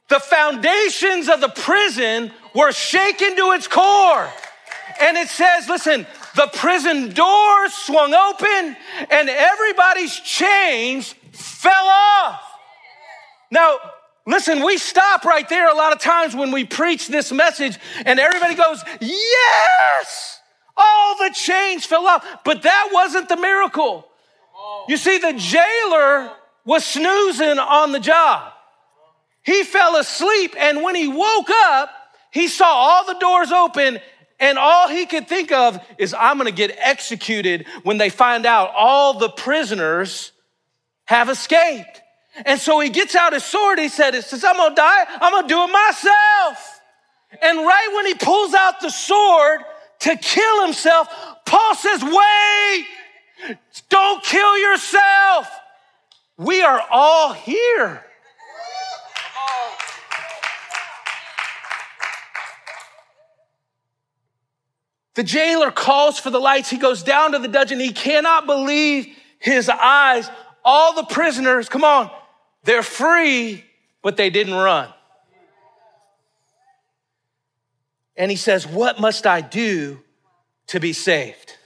the 0.08 0.18
foundations 0.18 1.28
of 1.28 1.40
the 1.40 1.48
prison 1.48 2.32
were 2.54 2.72
shaken 2.72 3.36
to 3.36 3.52
its 3.52 3.68
core. 3.68 4.28
And 5.00 5.16
it 5.16 5.28
says, 5.28 5.68
listen, 5.68 6.06
the 6.36 6.48
prison 6.54 7.12
doors 7.12 7.72
swung 7.72 8.12
open 8.12 8.76
and 9.10 9.28
everybody's 9.28 10.18
chains 10.20 11.14
fell 11.30 11.86
off. 11.86 12.40
Now, 13.50 13.78
Listen, 14.26 14.64
we 14.64 14.78
stop 14.78 15.24
right 15.24 15.48
there 15.48 15.68
a 15.68 15.74
lot 15.74 15.92
of 15.92 16.00
times 16.00 16.34
when 16.34 16.52
we 16.52 16.64
preach 16.64 17.08
this 17.08 17.32
message 17.32 17.78
and 18.06 18.20
everybody 18.20 18.54
goes, 18.54 18.82
Yes! 19.00 20.40
All 20.76 21.16
the 21.18 21.34
chains 21.34 21.84
fell 21.84 22.06
off. 22.06 22.24
But 22.44 22.62
that 22.62 22.90
wasn't 22.92 23.28
the 23.28 23.36
miracle. 23.36 24.08
You 24.88 24.96
see, 24.96 25.18
the 25.18 25.34
jailer 25.34 26.32
was 26.64 26.84
snoozing 26.84 27.58
on 27.58 27.92
the 27.92 28.00
job. 28.00 28.52
He 29.42 29.64
fell 29.64 29.96
asleep, 29.96 30.54
and 30.58 30.82
when 30.82 30.94
he 30.94 31.08
woke 31.08 31.50
up, 31.50 31.90
he 32.30 32.46
saw 32.46 32.66
all 32.66 33.06
the 33.06 33.18
doors 33.18 33.50
open, 33.50 33.98
and 34.38 34.56
all 34.56 34.88
he 34.88 35.04
could 35.04 35.28
think 35.28 35.50
of 35.50 35.80
is, 35.98 36.14
I'm 36.14 36.38
gonna 36.38 36.52
get 36.52 36.76
executed 36.78 37.66
when 37.82 37.98
they 37.98 38.08
find 38.08 38.46
out 38.46 38.72
all 38.76 39.18
the 39.18 39.30
prisoners 39.30 40.32
have 41.06 41.28
escaped. 41.28 42.01
And 42.34 42.58
so 42.58 42.80
he 42.80 42.88
gets 42.88 43.14
out 43.14 43.32
his 43.32 43.44
sword. 43.44 43.78
He 43.78 43.88
said, 43.88 44.14
"It 44.14 44.24
says 44.24 44.42
I'm 44.44 44.56
gonna 44.56 44.74
die. 44.74 45.06
I'm 45.20 45.32
gonna 45.32 45.48
do 45.48 45.62
it 45.64 45.68
myself." 45.68 46.80
And 47.40 47.58
right 47.66 47.88
when 47.94 48.06
he 48.06 48.14
pulls 48.14 48.54
out 48.54 48.80
the 48.80 48.90
sword 48.90 49.64
to 50.00 50.16
kill 50.16 50.62
himself, 50.64 51.08
Paul 51.44 51.74
says, 51.74 52.02
"Wait! 52.02 52.86
Don't 53.88 54.22
kill 54.22 54.58
yourself. 54.58 55.48
We 56.36 56.62
are 56.62 56.84
all 56.90 57.32
here." 57.32 58.04
The 65.14 65.22
jailer 65.22 65.70
calls 65.70 66.18
for 66.18 66.30
the 66.30 66.40
lights. 66.40 66.70
He 66.70 66.78
goes 66.78 67.02
down 67.02 67.32
to 67.32 67.38
the 67.38 67.48
dungeon. 67.48 67.78
He 67.78 67.92
cannot 67.92 68.46
believe 68.46 69.14
his 69.38 69.68
eyes. 69.68 70.30
All 70.64 70.94
the 70.94 71.04
prisoners, 71.04 71.68
come 71.68 71.84
on, 71.84 72.10
they're 72.64 72.82
free, 72.82 73.64
but 74.02 74.16
they 74.16 74.30
didn't 74.30 74.54
run. 74.54 74.88
And 78.16 78.30
he 78.30 78.36
says, 78.36 78.66
What 78.66 79.00
must 79.00 79.26
I 79.26 79.40
do 79.40 80.00
to 80.68 80.80
be 80.80 80.92
saved? 80.92 81.56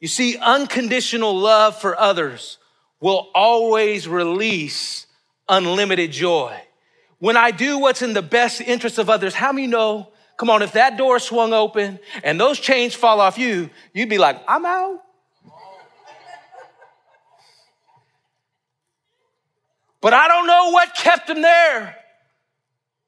You 0.00 0.08
see, 0.08 0.36
unconditional 0.38 1.38
love 1.38 1.78
for 1.80 1.98
others 1.98 2.58
will 3.00 3.28
always 3.34 4.08
release 4.08 5.06
unlimited 5.48 6.10
joy. 6.12 6.58
When 7.18 7.36
I 7.36 7.50
do 7.50 7.78
what's 7.78 8.00
in 8.00 8.14
the 8.14 8.22
best 8.22 8.62
interest 8.62 8.98
of 8.98 9.10
others, 9.10 9.34
how 9.34 9.52
many 9.52 9.66
know? 9.66 10.08
Come 10.38 10.48
on, 10.48 10.62
if 10.62 10.72
that 10.72 10.96
door 10.96 11.18
swung 11.18 11.52
open 11.52 11.98
and 12.24 12.40
those 12.40 12.58
chains 12.58 12.94
fall 12.94 13.20
off 13.20 13.36
you, 13.36 13.68
you'd 13.92 14.08
be 14.08 14.16
like, 14.16 14.42
I'm 14.48 14.64
out. 14.64 15.02
But 20.00 20.14
I 20.14 20.28
don't 20.28 20.46
know 20.46 20.70
what 20.70 20.94
kept 20.94 21.28
him 21.28 21.42
there 21.42 21.96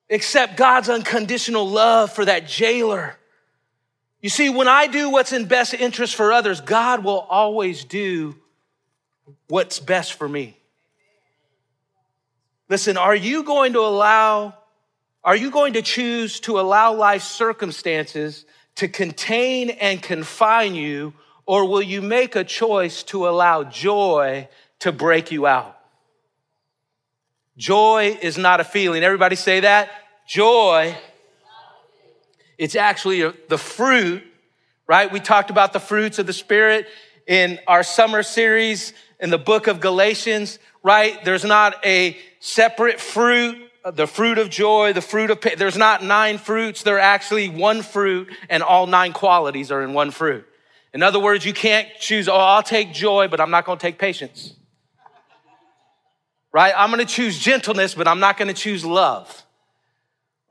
except 0.08 0.58
God's 0.58 0.90
unconditional 0.90 1.66
love 1.66 2.12
for 2.12 2.26
that 2.26 2.46
jailer. 2.46 3.16
You 4.20 4.28
see, 4.28 4.50
when 4.50 4.68
I 4.68 4.87
do 4.87 5.08
what's 5.08 5.32
in 5.32 5.46
best 5.46 5.72
interest 5.72 6.14
for 6.14 6.32
others, 6.32 6.61
God 6.61 7.02
will 7.02 7.20
always 7.20 7.84
do 7.84 8.37
what's 9.49 9.78
best 9.80 10.12
for 10.12 10.28
me. 10.28 10.56
Listen, 12.68 12.96
are 12.96 13.14
you 13.14 13.42
going 13.42 13.72
to 13.72 13.80
allow, 13.80 14.54
are 15.25 15.37
you 15.37 15.50
going 15.50 15.72
to 15.75 15.82
choose 15.82 16.40
to 16.40 16.61
allow 16.61 16.94
life's 16.94 17.28
circumstances 17.28 18.44
to 18.76 18.88
contain 18.88 19.70
and 19.70 20.02
confine 20.02 20.75
you, 20.75 21.14
or 21.46 21.66
will 21.66 21.82
you 21.82 22.00
make 22.00 22.37
a 22.37 22.44
choice 22.44 23.02
to 23.04 23.28
allow 23.28 23.64
joy 23.64 24.49
to 24.80 24.92
break 24.92 25.32
you 25.32 25.46
out? 25.46 25.78
Joy 27.56 28.18
is 28.23 28.38
not 28.38 28.61
a 28.61 28.64
feeling. 28.64 29.02
Everybody 29.02 29.37
say 29.37 29.61
that? 29.61 29.90
Joy, 30.26 30.97
it's 32.56 32.76
actually 32.76 33.30
the 33.49 33.59
fruit, 33.59 34.23
right? 34.87 35.11
We 35.12 35.21
talked 35.21 35.50
about 35.50 35.73
the 35.73 35.80
fruits 35.80 36.18
of 36.18 36.26
the 36.26 36.32
Spirit 36.32 36.87
in 37.26 37.59
our 37.66 37.82
summer 37.82 38.23
series 38.23 38.92
in 39.21 39.30
the 39.30 39.38
book 39.38 39.66
of 39.66 39.80
Galatians, 39.80 40.59
right? 40.82 41.23
There's 41.25 41.44
not 41.44 41.85
a 41.85 42.16
separate 42.40 43.00
fruit, 43.00 43.59
uh, 43.85 43.90
the 43.90 44.06
fruit 44.06 44.38
of 44.38 44.50
joy, 44.50 44.92
the 44.92 45.00
fruit 45.00 45.30
of, 45.30 45.40
there's 45.56 45.76
not 45.76 46.02
nine 46.02 46.38
fruits. 46.38 46.82
They're 46.82 46.99
actually 46.99 47.49
one 47.49 47.82
fruit 47.82 48.30
and 48.49 48.62
all 48.62 48.87
nine 48.87 49.12
qualities 49.12 49.71
are 49.71 49.82
in 49.82 49.92
one 49.92 50.11
fruit. 50.11 50.47
In 50.92 51.02
other 51.02 51.18
words, 51.18 51.44
you 51.44 51.52
can't 51.52 51.88
choose, 51.99 52.28
oh, 52.28 52.35
I'll 52.35 52.62
take 52.62 52.92
joy, 52.92 53.28
but 53.28 53.40
I'm 53.40 53.50
not 53.50 53.64
going 53.64 53.78
to 53.78 53.82
take 53.82 53.99
patience. 53.99 54.54
Right? 56.52 56.75
I'm 56.76 56.90
going 56.90 57.04
to 57.04 57.12
choose 57.12 57.38
gentleness, 57.38 57.94
but 57.94 58.06
I'm 58.06 58.21
not 58.21 58.37
going 58.37 58.49
to 58.49 58.54
choose 58.54 58.85
love. 58.85 59.44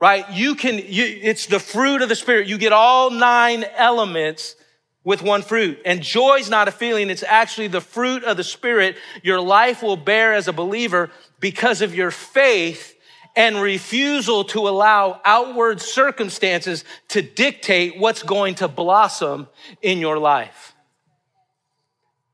Right? 0.00 0.28
You 0.30 0.56
can, 0.56 0.78
you, 0.78 1.18
it's 1.22 1.46
the 1.46 1.60
fruit 1.60 2.02
of 2.02 2.08
the 2.08 2.16
Spirit. 2.16 2.48
You 2.48 2.58
get 2.58 2.72
all 2.72 3.10
nine 3.10 3.64
elements 3.76 4.56
with 5.04 5.22
one 5.22 5.42
fruit. 5.42 5.80
And 5.84 6.02
joy's 6.02 6.50
not 6.50 6.68
a 6.68 6.72
feeling, 6.72 7.10
it's 7.10 7.22
actually 7.22 7.68
the 7.68 7.80
fruit 7.80 8.24
of 8.24 8.36
the 8.36 8.44
Spirit 8.44 8.96
your 9.22 9.40
life 9.40 9.82
will 9.82 9.96
bear 9.96 10.32
as 10.32 10.48
a 10.48 10.52
believer 10.52 11.10
because 11.40 11.82
of 11.82 11.94
your 11.94 12.10
faith 12.10 12.96
and 13.34 13.60
refusal 13.60 14.44
to 14.44 14.68
allow 14.68 15.20
outward 15.24 15.80
circumstances 15.80 16.84
to 17.08 17.22
dictate 17.22 17.98
what's 17.98 18.22
going 18.22 18.54
to 18.56 18.68
blossom 18.68 19.48
in 19.80 19.98
your 19.98 20.18
life. 20.18 20.74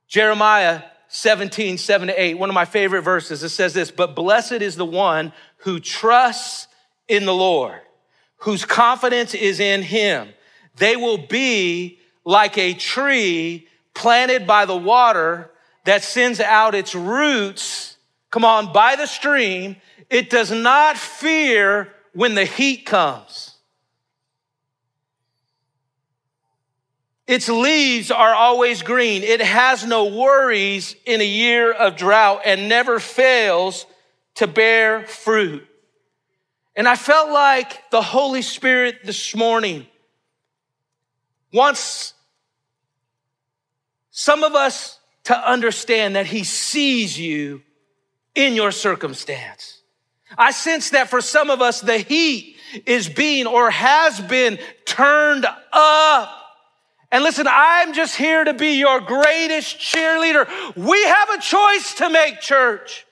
Jeremiah 0.08 0.82
17, 1.08 1.78
7 1.78 2.08
to 2.08 2.22
8, 2.22 2.34
one 2.34 2.50
of 2.50 2.54
my 2.54 2.66
favorite 2.66 3.02
verses, 3.02 3.42
it 3.42 3.48
says 3.48 3.72
this, 3.74 3.90
but 3.90 4.14
blessed 4.14 4.52
is 4.52 4.76
the 4.76 4.84
one 4.84 5.32
who 5.58 5.80
trusts 5.80 6.68
in 7.08 7.24
the 7.24 7.34
Lord, 7.34 7.80
whose 8.38 8.64
confidence 8.64 9.34
is 9.34 9.58
in 9.58 9.82
him. 9.82 10.28
They 10.76 10.96
will 10.96 11.18
be 11.18 11.98
like 12.24 12.58
a 12.58 12.74
tree 12.74 13.66
planted 13.94 14.46
by 14.46 14.66
the 14.66 14.76
water 14.76 15.50
that 15.84 16.02
sends 16.04 16.40
out 16.40 16.74
its 16.74 16.94
roots, 16.94 17.96
come 18.30 18.44
on, 18.44 18.72
by 18.72 18.94
the 18.94 19.06
stream. 19.06 19.76
It 20.10 20.28
does 20.28 20.50
not 20.50 20.98
fear 20.98 21.92
when 22.12 22.34
the 22.34 22.44
heat 22.44 22.84
comes. 22.84 23.47
Its 27.28 27.50
leaves 27.50 28.10
are 28.10 28.34
always 28.34 28.80
green. 28.80 29.22
It 29.22 29.42
has 29.42 29.84
no 29.84 30.06
worries 30.06 30.96
in 31.04 31.20
a 31.20 31.26
year 31.26 31.70
of 31.70 31.94
drought 31.94 32.40
and 32.46 32.70
never 32.70 32.98
fails 32.98 33.84
to 34.36 34.46
bear 34.46 35.06
fruit. 35.06 35.66
And 36.74 36.88
I 36.88 36.96
felt 36.96 37.30
like 37.30 37.90
the 37.90 38.00
Holy 38.00 38.40
Spirit 38.40 39.00
this 39.04 39.36
morning 39.36 39.86
wants 41.52 42.14
some 44.10 44.42
of 44.42 44.54
us 44.54 44.98
to 45.24 45.36
understand 45.36 46.16
that 46.16 46.24
He 46.24 46.44
sees 46.44 47.18
you 47.18 47.60
in 48.34 48.54
your 48.54 48.72
circumstance. 48.72 49.82
I 50.38 50.52
sense 50.52 50.90
that 50.90 51.10
for 51.10 51.20
some 51.20 51.50
of 51.50 51.60
us, 51.60 51.82
the 51.82 51.98
heat 51.98 52.56
is 52.86 53.06
being 53.06 53.46
or 53.46 53.70
has 53.70 54.18
been 54.18 54.58
turned 54.86 55.44
up. 55.72 56.37
And 57.10 57.24
listen, 57.24 57.46
I'm 57.48 57.94
just 57.94 58.16
here 58.16 58.44
to 58.44 58.52
be 58.52 58.78
your 58.78 59.00
greatest 59.00 59.78
cheerleader. 59.78 60.46
We 60.76 61.02
have 61.04 61.30
a 61.30 61.40
choice 61.40 61.94
to 61.94 62.10
make, 62.10 62.40
church. 62.40 63.06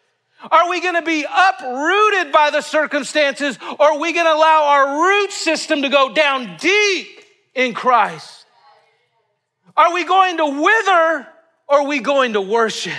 Are 0.50 0.68
we 0.68 0.80
going 0.80 0.94
to 0.94 1.02
be 1.02 1.24
uprooted 1.24 2.30
by 2.30 2.50
the 2.50 2.60
circumstances 2.60 3.58
or 3.78 3.92
are 3.92 3.98
we 3.98 4.12
going 4.12 4.26
to 4.26 4.34
allow 4.34 4.64
our 4.64 5.02
root 5.02 5.32
system 5.32 5.82
to 5.82 5.88
go 5.88 6.12
down 6.12 6.56
deep 6.58 7.20
in 7.54 7.72
Christ? 7.72 8.44
Are 9.76 9.92
we 9.92 10.04
going 10.04 10.36
to 10.36 10.46
wither 10.46 11.26
or 11.68 11.80
are 11.80 11.86
we 11.86 12.00
going 12.00 12.34
to 12.34 12.40
worship? 12.40 12.92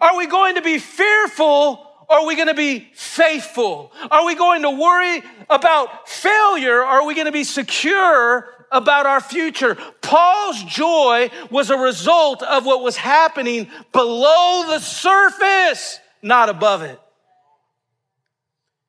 Are 0.00 0.16
we 0.16 0.26
going 0.26 0.54
to 0.54 0.62
be 0.62 0.78
fearful 0.78 1.85
are 2.08 2.26
we 2.26 2.36
going 2.36 2.48
to 2.48 2.54
be 2.54 2.88
faithful? 2.94 3.92
Are 4.10 4.24
we 4.24 4.34
going 4.34 4.62
to 4.62 4.70
worry 4.70 5.22
about 5.48 6.08
failure 6.08 6.82
are 6.82 7.06
we 7.06 7.14
going 7.14 7.26
to 7.26 7.32
be 7.32 7.44
secure 7.44 8.48
about 8.70 9.06
our 9.06 9.20
future? 9.20 9.76
Paul's 10.02 10.62
joy 10.64 11.30
was 11.50 11.70
a 11.70 11.76
result 11.76 12.42
of 12.42 12.64
what 12.64 12.82
was 12.82 12.96
happening 12.96 13.68
below 13.92 14.64
the 14.66 14.78
surface, 14.78 16.00
not 16.22 16.48
above 16.48 16.82
it. 16.82 17.00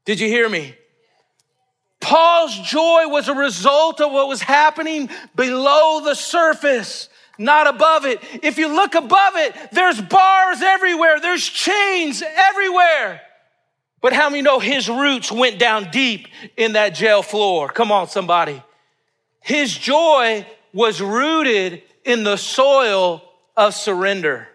Did 0.05 0.19
you 0.19 0.27
hear 0.27 0.47
me? 0.47 0.75
Paul's 1.99 2.57
joy 2.59 3.07
was 3.07 3.27
a 3.27 3.33
result 3.33 3.99
of 3.99 4.11
what 4.11 4.29
was 4.29 4.41
happening 4.41 5.09
below 5.35 6.01
the 6.01 6.15
surface, 6.15 7.09
not 7.37 7.67
above 7.67 8.05
it. 8.05 8.19
If 8.43 8.57
you 8.57 8.67
look 8.67 8.95
above 8.95 9.35
it, 9.35 9.55
there's 9.71 9.99
bars 10.01 10.61
everywhere, 10.61 11.19
there's 11.19 11.47
chains 11.47 12.23
everywhere. 12.23 13.21
But 14.01 14.13
how 14.13 14.29
many 14.29 14.41
know 14.41 14.59
his 14.59 14.89
roots 14.89 15.31
went 15.31 15.59
down 15.59 15.89
deep 15.91 16.27
in 16.55 16.73
that 16.73 16.89
jail 16.89 17.21
floor? 17.21 17.69
Come 17.69 17.91
on, 17.91 18.07
somebody. 18.07 18.61
His 19.41 19.75
joy 19.75 20.45
was 20.73 21.01
rooted 21.01 21.81
in 22.05 22.23
the 22.23 22.37
soil 22.37 23.23
of 23.55 23.73
surrender. 23.73 24.47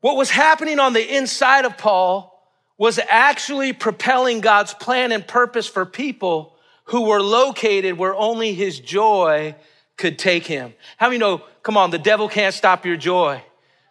What 0.00 0.16
was 0.16 0.30
happening 0.30 0.78
on 0.78 0.92
the 0.92 1.16
inside 1.16 1.64
of 1.64 1.76
Paul 1.76 2.32
was 2.78 2.98
actually 3.08 3.72
propelling 3.72 4.40
God's 4.40 4.74
plan 4.74 5.12
and 5.12 5.26
purpose 5.26 5.66
for 5.66 5.84
people 5.84 6.56
who 6.84 7.02
were 7.02 7.22
located 7.22 7.98
where 7.98 8.14
only 8.14 8.54
his 8.54 8.78
joy 8.78 9.54
could 9.96 10.18
take 10.18 10.46
him. 10.46 10.74
How 10.96 11.06
many 11.08 11.18
know, 11.18 11.42
come 11.62 11.76
on, 11.76 11.90
the 11.90 11.98
devil 11.98 12.28
can't 12.28 12.54
stop 12.54 12.84
your 12.84 12.96
joy. 12.96 13.42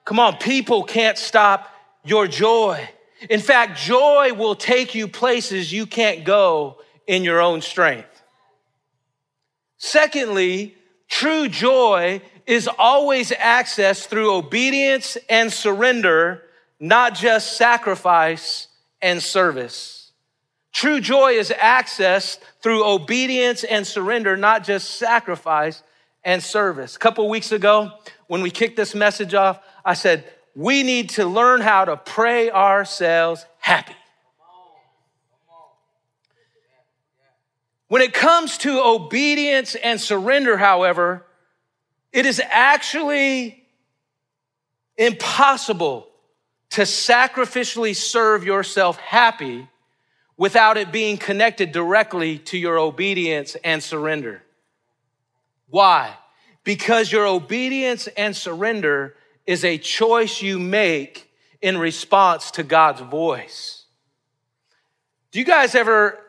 Come 0.05 0.19
on, 0.19 0.37
people 0.37 0.83
can't 0.83 1.17
stop 1.17 1.69
your 2.03 2.27
joy. 2.27 2.87
In 3.29 3.39
fact, 3.39 3.79
joy 3.79 4.33
will 4.33 4.55
take 4.55 4.93
you 4.93 5.07
places 5.07 5.71
you 5.71 5.85
can't 5.85 6.23
go 6.23 6.77
in 7.07 7.23
your 7.23 7.41
own 7.41 7.61
strength. 7.61 8.23
Secondly, 9.77 10.75
true 11.07 11.47
joy 11.47 12.21
is 12.45 12.69
always 12.77 13.31
accessed 13.31 14.05
through 14.07 14.33
obedience 14.33 15.17
and 15.29 15.51
surrender, 15.51 16.43
not 16.79 17.15
just 17.15 17.57
sacrifice 17.57 18.67
and 19.01 19.21
service. 19.21 20.11
True 20.71 20.99
joy 20.99 21.31
is 21.31 21.49
accessed 21.49 22.39
through 22.61 22.85
obedience 22.85 23.63
and 23.63 23.87
surrender, 23.87 24.37
not 24.37 24.63
just 24.63 24.99
sacrifice 24.99 25.81
and 26.25 26.43
service. 26.43 26.95
A 26.95 26.99
couple 26.99 27.29
weeks 27.29 27.51
ago, 27.51 27.91
when 28.27 28.41
we 28.41 28.49
kicked 28.49 28.75
this 28.75 28.95
message 28.95 29.33
off, 29.35 29.59
I 29.85 29.93
said, 29.93 30.25
we 30.55 30.83
need 30.83 31.11
to 31.11 31.25
learn 31.25 31.61
how 31.61 31.85
to 31.85 31.95
pray 31.95 32.49
ourselves 32.49 33.45
happy. 33.59 33.95
When 37.87 38.01
it 38.01 38.13
comes 38.13 38.57
to 38.59 38.81
obedience 38.81 39.75
and 39.75 40.01
surrender, 40.01 40.57
however, 40.57 41.23
it 42.11 42.25
is 42.25 42.41
actually 42.49 43.63
impossible 44.97 46.07
to 46.71 46.81
sacrificially 46.81 47.95
serve 47.95 48.43
yourself 48.43 48.97
happy 48.97 49.67
without 50.35 50.77
it 50.77 50.91
being 50.91 51.17
connected 51.17 51.71
directly 51.71 52.39
to 52.39 52.57
your 52.57 52.79
obedience 52.79 53.55
and 53.63 53.83
surrender. 53.83 54.41
Why? 55.69 56.15
Because 56.63 57.11
your 57.11 57.27
obedience 57.27 58.07
and 58.07 58.35
surrender 58.35 59.15
is 59.45 59.63
a 59.63 59.77
choice 59.77 60.41
you 60.41 60.59
make 60.59 61.31
in 61.61 61.77
response 61.77 62.51
to 62.51 62.63
God's 62.63 63.01
voice. 63.01 63.85
Do 65.31 65.39
you 65.39 65.45
guys 65.45 65.75
ever 65.75 66.19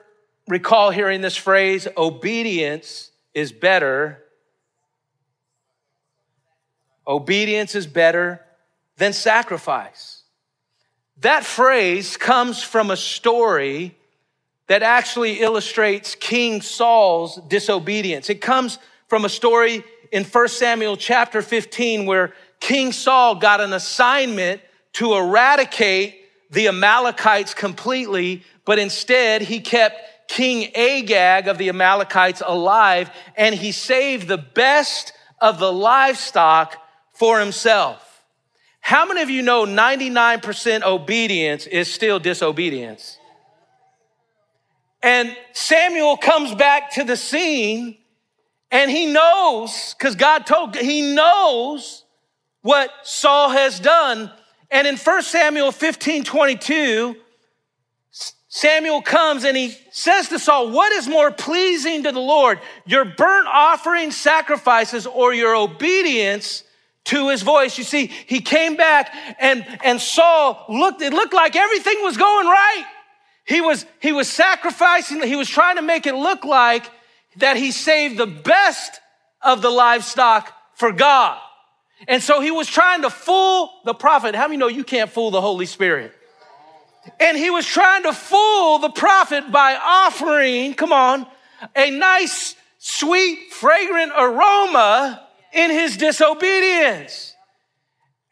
recall 0.49 0.91
hearing 0.91 1.21
this 1.21 1.37
phrase, 1.37 1.89
obedience 1.97 3.11
is 3.35 3.53
better? 3.53 4.23
Obedience 7.07 7.75
is 7.75 7.87
better 7.87 8.41
than 8.97 9.13
sacrifice. 9.13 10.23
That 11.19 11.45
phrase 11.45 12.17
comes 12.17 12.63
from 12.63 12.91
a 12.91 12.97
story 12.97 13.97
that 14.67 14.83
actually 14.83 15.41
illustrates 15.41 16.15
King 16.15 16.61
Saul's 16.61 17.37
disobedience. 17.49 18.29
It 18.29 18.41
comes 18.41 18.79
from 19.09 19.25
a 19.25 19.29
story 19.29 19.85
in 20.13 20.25
1 20.25 20.49
Samuel 20.49 20.97
chapter 20.97 21.43
15 21.43 22.07
where 22.07 22.35
King 22.61 22.93
Saul 22.93 23.37
got 23.37 23.61
an 23.61 23.73
assignment 23.73 24.61
to 24.95 25.15
eradicate 25.15 26.17
the 26.51 26.69
Amalekites 26.69 27.55
completely, 27.55 28.43
but 28.65 28.79
instead 28.79 29.43
he 29.43 29.61
kept 29.61 30.29
King 30.29 30.75
Agag 30.75 31.49
of 31.49 31.59
the 31.59 31.69
Amalekites 31.69 32.43
alive 32.45 33.11
and 33.37 33.55
he 33.55 33.73
saved 33.73 34.29
the 34.29 34.39
best 34.39 35.13
of 35.41 35.59
the 35.59 35.73
livestock 35.73 36.77
for 37.13 37.39
himself. 37.39 38.03
How 38.81 39.07
many 39.07 39.23
of 39.23 39.31
you 39.31 39.43
know 39.43 39.67
99% 39.67 40.83
obedience 40.83 41.67
is 41.67 41.93
still 41.93 42.19
disobedience? 42.19 43.19
And 45.03 45.37
Samuel 45.53 46.17
comes 46.17 46.55
back 46.55 46.93
to 46.93 47.05
the 47.05 47.17
scene 47.17 47.99
and 48.71 48.91
he 48.91 49.07
knows, 49.07 49.95
because 49.97 50.17
God 50.17 50.47
told, 50.47 50.77
he 50.77 51.15
knows 51.15 52.05
what 52.63 52.91
Saul 53.05 53.51
has 53.51 53.79
done. 53.79 54.31
And 54.71 54.87
in 54.87 54.97
1 54.97 55.23
Samuel 55.23 55.71
15 55.71 56.25
22, 56.25 57.17
Samuel 58.57 59.03
comes 59.03 59.45
and 59.45 59.57
he 59.57 59.77
says 59.93 60.31
to 60.31 60.39
Saul, 60.39 60.71
What 60.71 60.91
is 60.93 61.07
more 61.07 61.31
pleasing 61.31 62.03
to 62.05 62.13
the 62.13 62.21
Lord, 62.21 62.59
your 62.87 63.05
burnt 63.05 63.47
offering 63.47 64.11
sacrifices 64.11 65.07
or 65.07 65.35
your 65.35 65.55
obedience 65.55 66.65
to 67.05 67.29
his 67.29 67.43
voice? 67.43 67.79
You 67.79 67.85
see, 67.85 68.07
he 68.07 68.41
came 68.41 68.75
back 68.75 69.15
and, 69.39 69.65
and 69.85 70.01
Saul 70.01 70.65
looked, 70.69 71.03
it 71.03 71.13
looked 71.13 71.35
like 71.35 71.55
everything 71.55 71.99
was 72.03 72.17
going 72.17 72.47
right. 72.47 72.87
He 73.45 73.61
was, 73.61 73.87
he 74.01 74.13
was 74.13 74.27
sacrificing, 74.27 75.23
he 75.23 75.37
was 75.37 75.49
trying 75.49 75.77
to 75.77 75.83
make 75.83 76.07
it 76.07 76.15
look 76.15 76.45
like 76.45 76.91
that 77.37 77.57
he 77.57 77.71
saved 77.73 78.19
the 78.19 78.27
best 78.27 79.01
of 79.43 79.63
the 79.63 79.71
livestock 79.71 80.53
for 80.75 80.93
God. 80.93 81.39
And 82.09 82.23
so 82.23 82.41
he 82.41 82.51
was 82.51 82.69
trying 82.69 83.03
to 83.03 83.11
fool 83.11 83.71
the 83.85 83.95
prophet. 83.95 84.35
How 84.35 84.47
many 84.47 84.59
know 84.59 84.69
you 84.69 84.85
can't 84.85 85.11
fool 85.11 85.31
the 85.31 85.41
Holy 85.41 85.67
Spirit? 85.67 86.13
And 87.21 87.37
he 87.37 87.51
was 87.51 87.67
trying 87.67 88.03
to 88.03 88.13
fool 88.13 88.79
the 88.79 88.91
prophet 88.91 89.51
by 89.51 89.77
offering, 89.77 90.75
come 90.75 90.93
on, 90.93 91.27
a 91.75 91.91
nice, 91.91 92.57
sweet, 92.79 93.53
fragrant 93.53 94.13
aroma 94.17 95.27
in 95.53 95.71
his 95.71 95.97
disobedience. 95.97 97.35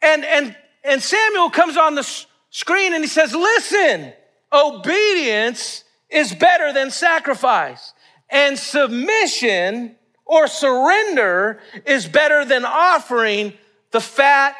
And, 0.01 0.23
and, 0.25 0.55
and 0.83 1.01
Samuel 1.01 1.49
comes 1.49 1.77
on 1.77 1.95
the 1.95 2.25
screen 2.51 2.93
and 2.93 3.03
he 3.03 3.09
says, 3.09 3.33
Listen, 3.33 4.13
obedience 4.53 5.83
is 6.09 6.33
better 6.33 6.71
than 6.71 6.91
sacrifice, 6.91 7.93
and 8.29 8.57
submission 8.57 9.95
or 10.25 10.47
surrender 10.47 11.59
is 11.85 12.07
better 12.07 12.45
than 12.45 12.65
offering 12.65 13.53
the 13.91 14.01
fat 14.01 14.55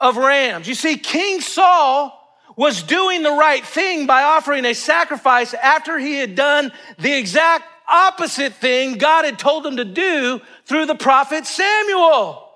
of 0.00 0.16
rams. 0.16 0.68
You 0.68 0.74
see, 0.74 0.96
King 0.96 1.40
Saul 1.40 2.16
was 2.56 2.82
doing 2.82 3.22
the 3.22 3.32
right 3.32 3.64
thing 3.64 4.06
by 4.06 4.22
offering 4.22 4.64
a 4.64 4.74
sacrifice 4.74 5.54
after 5.54 5.98
he 5.98 6.16
had 6.16 6.34
done 6.34 6.72
the 6.98 7.16
exact 7.16 7.64
opposite 7.88 8.54
thing 8.54 8.98
God 8.98 9.24
had 9.24 9.38
told 9.38 9.66
him 9.66 9.76
to 9.76 9.84
do 9.84 10.40
through 10.64 10.86
the 10.86 10.94
prophet 10.94 11.46
Samuel. 11.46 12.46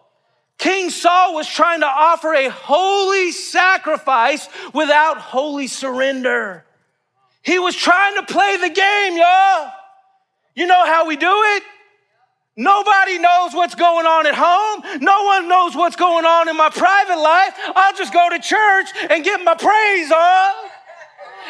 King 0.58 0.90
Saul 0.90 1.34
was 1.34 1.48
trying 1.48 1.80
to 1.80 1.86
offer 1.86 2.32
a 2.32 2.48
holy 2.48 3.32
sacrifice 3.32 4.48
without 4.72 5.18
holy 5.18 5.66
surrender. 5.66 6.64
He 7.42 7.58
was 7.58 7.74
trying 7.74 8.14
to 8.16 8.22
play 8.22 8.56
the 8.56 8.70
game, 8.70 9.16
y'all. 9.16 9.72
You 10.54 10.66
know 10.66 10.86
how 10.86 11.06
we 11.06 11.16
do 11.16 11.42
it? 11.56 11.62
Nobody 12.56 13.18
knows 13.18 13.52
what's 13.52 13.74
going 13.74 14.06
on 14.06 14.26
at 14.26 14.34
home. 14.36 15.00
No 15.02 15.24
one 15.24 15.48
knows 15.48 15.74
what's 15.74 15.96
going 15.96 16.24
on 16.24 16.48
in 16.48 16.56
my 16.56 16.70
private 16.70 17.18
life. 17.18 17.52
I'll 17.74 17.96
just 17.96 18.12
go 18.12 18.30
to 18.30 18.38
church 18.38 18.90
and 19.10 19.24
get 19.24 19.42
my 19.42 19.54
praise 19.54 20.12
on. 20.12 20.54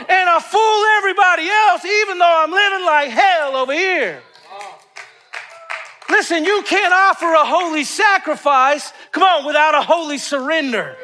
And 0.09 0.29
I 0.29 0.41
fool 0.41 0.85
everybody 0.99 1.49
else, 1.49 1.85
even 1.85 2.19
though 2.19 2.43
I'm 2.43 2.51
living 2.51 2.87
like 2.87 3.11
hell 3.11 3.57
over 3.57 3.75
here. 3.75 4.23
Listen, 6.09 6.45
you 6.45 6.63
can't 6.67 6.93
offer 6.93 7.27
a 7.27 7.45
holy 7.45 7.85
sacrifice, 7.85 8.93
come 9.13 9.23
on, 9.23 9.45
without 9.45 9.75
a 9.75 9.83
holy 9.83 10.19
surrender. 10.19 10.97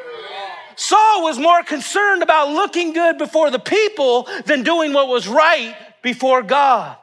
Saul 0.75 1.23
was 1.23 1.37
more 1.37 1.63
concerned 1.63 2.23
about 2.23 2.49
looking 2.49 2.93
good 2.93 3.17
before 3.17 3.51
the 3.51 3.59
people 3.59 4.27
than 4.45 4.63
doing 4.63 4.93
what 4.93 5.07
was 5.07 5.27
right 5.27 5.75
before 6.01 6.41
God. 6.41 6.97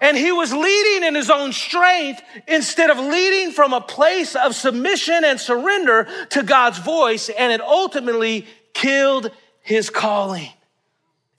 And 0.00 0.16
he 0.16 0.32
was 0.32 0.52
leading 0.52 1.06
in 1.06 1.14
his 1.14 1.30
own 1.30 1.52
strength 1.52 2.22
instead 2.48 2.90
of 2.90 2.98
leading 2.98 3.52
from 3.52 3.72
a 3.72 3.80
place 3.80 4.34
of 4.34 4.54
submission 4.54 5.24
and 5.24 5.38
surrender 5.38 6.08
to 6.30 6.42
God's 6.42 6.78
voice, 6.78 7.28
and 7.28 7.52
it 7.52 7.60
ultimately 7.60 8.46
killed 8.72 9.30
his 9.60 9.90
calling. 9.90 10.48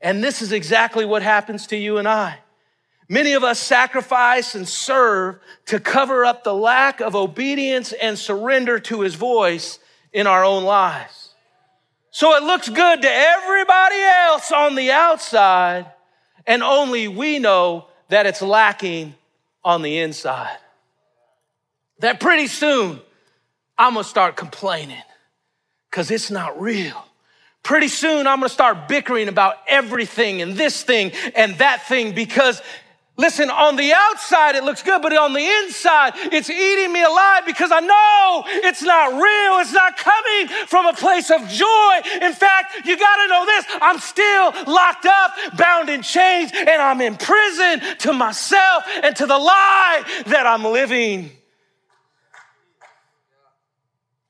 And 0.01 0.23
this 0.23 0.41
is 0.41 0.51
exactly 0.51 1.05
what 1.05 1.23
happens 1.23 1.67
to 1.67 1.77
you 1.77 1.97
and 1.97 2.07
I. 2.07 2.37
Many 3.09 3.33
of 3.33 3.43
us 3.43 3.59
sacrifice 3.59 4.55
and 4.55 4.67
serve 4.67 5.39
to 5.67 5.79
cover 5.79 6.25
up 6.25 6.43
the 6.43 6.53
lack 6.53 6.99
of 6.99 7.15
obedience 7.15 7.91
and 7.93 8.17
surrender 8.17 8.79
to 8.79 9.01
his 9.01 9.15
voice 9.15 9.79
in 10.11 10.27
our 10.27 10.43
own 10.43 10.63
lives. 10.63 11.33
So 12.11 12.35
it 12.35 12.43
looks 12.43 12.69
good 12.69 13.01
to 13.01 13.09
everybody 13.09 13.99
else 13.99 14.51
on 14.51 14.75
the 14.75 14.91
outside, 14.91 15.91
and 16.45 16.61
only 16.61 17.07
we 17.07 17.39
know 17.39 17.87
that 18.09 18.25
it's 18.25 18.41
lacking 18.41 19.15
on 19.63 19.81
the 19.81 19.99
inside. 19.99 20.57
That 21.99 22.19
pretty 22.19 22.47
soon, 22.47 22.99
I'm 23.77 23.93
gonna 23.93 24.03
start 24.03 24.35
complaining 24.35 25.01
because 25.89 26.11
it's 26.11 26.29
not 26.29 26.59
real. 26.59 27.05
Pretty 27.63 27.87
soon, 27.87 28.27
I'm 28.27 28.39
gonna 28.39 28.49
start 28.49 28.87
bickering 28.87 29.29
about 29.29 29.55
everything 29.67 30.41
and 30.41 30.55
this 30.55 30.83
thing 30.83 31.11
and 31.35 31.57
that 31.59 31.87
thing 31.87 32.13
because 32.13 32.61
Listen, 33.15 33.51
on 33.51 33.75
the 33.75 33.93
outside 33.93 34.55
it 34.55 34.63
looks 34.63 34.81
good, 34.81 35.01
but 35.01 35.15
on 35.15 35.33
the 35.33 35.45
inside 35.45 36.13
it's 36.15 36.49
eating 36.49 36.91
me 36.91 37.03
alive 37.03 37.45
because 37.45 37.71
I 37.71 37.79
know 37.79 38.43
it's 38.67 38.81
not 38.81 39.13
real. 39.13 39.59
It's 39.59 39.71
not 39.71 39.97
coming 39.97 40.47
from 40.67 40.87
a 40.87 40.93
place 40.93 41.29
of 41.29 41.47
joy. 41.47 41.99
In 42.21 42.33
fact, 42.33 42.85
you 42.85 42.97
got 42.97 43.15
to 43.23 43.27
know 43.27 43.45
this 43.45 43.65
I'm 43.81 43.99
still 43.99 44.53
locked 44.65 45.05
up, 45.05 45.57
bound 45.57 45.89
in 45.89 46.01
chains, 46.01 46.51
and 46.55 46.81
I'm 46.81 47.01
in 47.01 47.15
prison 47.15 47.81
to 47.99 48.13
myself 48.13 48.83
and 49.03 49.15
to 49.17 49.27
the 49.27 49.37
lie 49.37 50.03
that 50.25 50.47
I'm 50.47 50.63
living. 50.63 51.31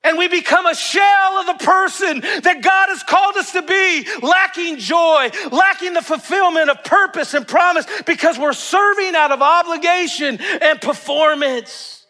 And 0.04 0.18
we 0.18 0.28
become 0.28 0.66
a 0.66 0.76
shell 0.76 1.40
of 1.40 1.46
the 1.58 1.64
person 1.64 2.20
that 2.20 2.62
God 2.62 2.90
has 2.90 3.04
called 3.04 3.38
us 3.38 3.54
to 3.54 3.62
be, 3.62 4.06
lacking 4.22 4.78
joy, 4.78 5.30
lacking 5.50 5.94
the 5.94 6.02
fulfillment 6.02 6.70
of 6.70 6.84
purpose 6.84 7.34
and 7.34 7.48
promise 7.48 7.86
because 8.06 8.38
we're 8.38 8.54
serving 8.54 9.16
out 9.16 9.32
of 9.32 9.42
obligation 9.42 10.40
and 10.42 10.82
performance 10.82 12.06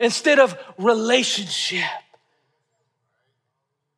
instead 0.00 0.40
of 0.40 0.58
relationship. 0.78 1.84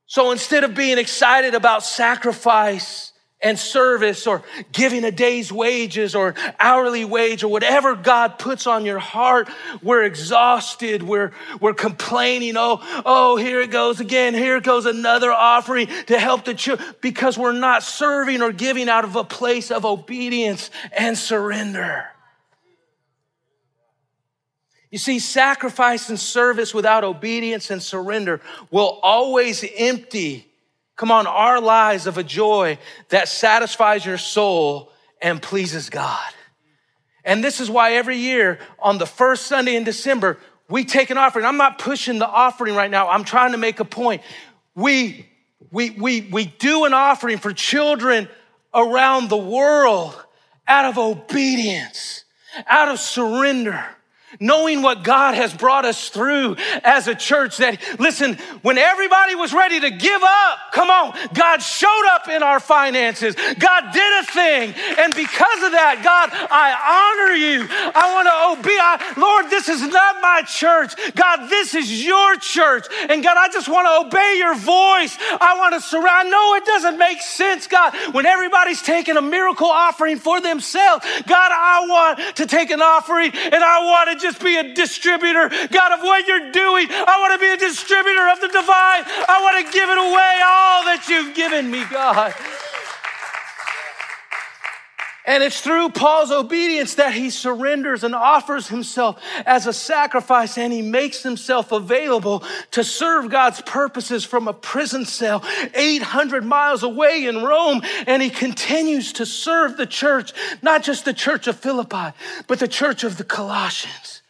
So 0.06 0.32
instead 0.32 0.64
of 0.64 0.74
being 0.74 0.98
excited 0.98 1.54
about 1.54 1.84
sacrifice, 1.84 3.09
and 3.42 3.58
service 3.58 4.26
or 4.26 4.42
giving 4.70 5.04
a 5.04 5.10
day's 5.10 5.50
wages 5.50 6.14
or 6.14 6.34
hourly 6.58 7.04
wage 7.04 7.42
or 7.42 7.48
whatever 7.48 7.94
God 7.96 8.38
puts 8.38 8.66
on 8.66 8.84
your 8.84 8.98
heart, 8.98 9.48
we're 9.82 10.04
exhausted. 10.04 11.02
We're, 11.02 11.32
we're 11.60 11.74
complaining. 11.74 12.56
Oh, 12.56 12.80
oh, 13.04 13.36
here 13.36 13.60
it 13.60 13.70
goes 13.70 14.00
again. 14.00 14.34
Here 14.34 14.60
goes 14.60 14.84
another 14.86 15.32
offering 15.32 15.88
to 16.06 16.18
help 16.18 16.44
the 16.44 16.54
church 16.54 16.80
because 17.00 17.38
we're 17.38 17.52
not 17.52 17.82
serving 17.82 18.42
or 18.42 18.52
giving 18.52 18.88
out 18.88 19.04
of 19.04 19.16
a 19.16 19.24
place 19.24 19.70
of 19.70 19.84
obedience 19.84 20.70
and 20.92 21.16
surrender. 21.16 22.06
You 24.90 24.98
see, 24.98 25.20
sacrifice 25.20 26.08
and 26.08 26.18
service 26.18 26.74
without 26.74 27.04
obedience 27.04 27.70
and 27.70 27.82
surrender 27.82 28.40
will 28.70 28.98
always 29.02 29.64
empty 29.76 30.49
Come 31.00 31.10
on, 31.10 31.26
our 31.26 31.62
lives 31.62 32.06
of 32.06 32.18
a 32.18 32.22
joy 32.22 32.76
that 33.08 33.26
satisfies 33.26 34.04
your 34.04 34.18
soul 34.18 34.92
and 35.22 35.40
pleases 35.40 35.88
God. 35.88 36.30
And 37.24 37.42
this 37.42 37.58
is 37.58 37.70
why 37.70 37.94
every 37.94 38.18
year 38.18 38.58
on 38.78 38.98
the 38.98 39.06
first 39.06 39.46
Sunday 39.46 39.76
in 39.76 39.84
December, 39.84 40.36
we 40.68 40.84
take 40.84 41.08
an 41.08 41.16
offering. 41.16 41.46
I'm 41.46 41.56
not 41.56 41.78
pushing 41.78 42.18
the 42.18 42.28
offering 42.28 42.74
right 42.74 42.90
now. 42.90 43.08
I'm 43.08 43.24
trying 43.24 43.52
to 43.52 43.56
make 43.56 43.80
a 43.80 43.84
point. 43.86 44.20
We 44.74 45.26
We, 45.72 45.88
we, 45.88 46.20
we 46.20 46.44
do 46.44 46.84
an 46.84 46.92
offering 46.92 47.38
for 47.38 47.54
children 47.54 48.28
around 48.74 49.30
the 49.30 49.38
world 49.38 50.22
out 50.68 50.84
of 50.84 50.98
obedience, 50.98 52.24
out 52.66 52.88
of 52.88 53.00
surrender 53.00 53.82
knowing 54.38 54.82
what 54.82 55.02
God 55.02 55.34
has 55.34 55.52
brought 55.52 55.84
us 55.84 56.08
through 56.08 56.56
as 56.84 57.08
a 57.08 57.14
church 57.14 57.56
that, 57.58 57.78
listen, 57.98 58.34
when 58.62 58.78
everybody 58.78 59.34
was 59.34 59.52
ready 59.52 59.80
to 59.80 59.90
give 59.90 60.22
up, 60.22 60.58
come 60.72 60.90
on, 60.90 61.16
God 61.34 61.58
showed 61.58 62.08
up 62.12 62.28
in 62.28 62.42
our 62.42 62.60
finances. 62.60 63.34
God 63.58 63.92
did 63.92 64.22
a 64.22 64.26
thing. 64.26 64.74
And 64.98 65.14
because 65.14 65.62
of 65.64 65.72
that, 65.72 66.02
God, 66.04 66.30
I 66.50 66.70
honor 66.76 67.34
you. 67.34 67.66
I 67.70 68.12
want 68.12 68.26
to 68.28 68.60
obey. 68.60 68.78
I, 68.78 69.14
Lord, 69.16 69.50
this 69.50 69.68
is 69.68 69.82
not 69.82 70.20
my 70.20 70.42
church. 70.46 70.94
God, 71.14 71.48
this 71.48 71.74
is 71.74 72.04
your 72.04 72.36
church. 72.36 72.86
And 73.08 73.22
God, 73.22 73.36
I 73.36 73.48
just 73.48 73.68
want 73.68 73.86
to 73.86 74.06
obey 74.06 74.36
your 74.38 74.54
voice. 74.54 75.16
I 75.40 75.56
want 75.58 75.74
to 75.74 75.80
surround. 75.80 76.10
I 76.10 76.22
know 76.24 76.54
it 76.56 76.64
doesn't 76.64 76.98
make 76.98 77.20
sense, 77.20 77.66
God, 77.66 77.94
when 78.12 78.26
everybody's 78.26 78.82
taking 78.82 79.16
a 79.16 79.22
miracle 79.22 79.68
offering 79.68 80.18
for 80.18 80.40
themselves. 80.40 81.04
God, 81.26 81.50
I 81.52 81.86
want 81.88 82.36
to 82.36 82.46
take 82.46 82.70
an 82.70 82.82
offering 82.82 83.30
and 83.32 83.62
I 83.62 83.84
want 83.84 84.10
to 84.10 84.19
just 84.20 84.42
be 84.42 84.56
a 84.56 84.74
distributor, 84.74 85.48
God, 85.48 85.92
of 85.92 86.00
what 86.00 86.26
you're 86.26 86.50
doing. 86.52 86.86
I 86.90 87.16
want 87.20 87.34
to 87.34 87.40
be 87.40 87.50
a 87.50 87.56
distributor 87.56 88.28
of 88.28 88.40
the 88.40 88.48
divine. 88.48 89.02
I 89.28 89.40
want 89.42 89.66
to 89.66 89.72
give 89.72 89.88
it 89.88 89.98
away, 89.98 90.34
all 90.44 90.84
that 90.86 91.06
you've 91.08 91.34
given 91.34 91.70
me, 91.70 91.84
God. 91.90 92.34
And 95.26 95.42
it's 95.42 95.60
through 95.60 95.90
Paul's 95.90 96.30
obedience 96.30 96.94
that 96.94 97.12
he 97.12 97.30
surrenders 97.30 98.04
and 98.04 98.14
offers 98.14 98.68
himself 98.68 99.22
as 99.44 99.66
a 99.66 99.72
sacrifice 99.72 100.56
and 100.56 100.72
he 100.72 100.82
makes 100.82 101.22
himself 101.22 101.72
available 101.72 102.42
to 102.72 102.82
serve 102.82 103.30
God's 103.30 103.60
purposes 103.60 104.24
from 104.24 104.48
a 104.48 104.52
prison 104.52 105.04
cell 105.04 105.44
800 105.74 106.44
miles 106.44 106.82
away 106.82 107.26
in 107.26 107.42
Rome. 107.42 107.82
And 108.06 108.22
he 108.22 108.30
continues 108.30 109.12
to 109.14 109.26
serve 109.26 109.76
the 109.76 109.86
church, 109.86 110.32
not 110.62 110.82
just 110.82 111.04
the 111.04 111.14
church 111.14 111.46
of 111.46 111.58
Philippi, 111.58 112.16
but 112.46 112.58
the 112.58 112.68
church 112.68 113.04
of 113.04 113.18
the 113.18 113.24
Colossians 113.24 114.22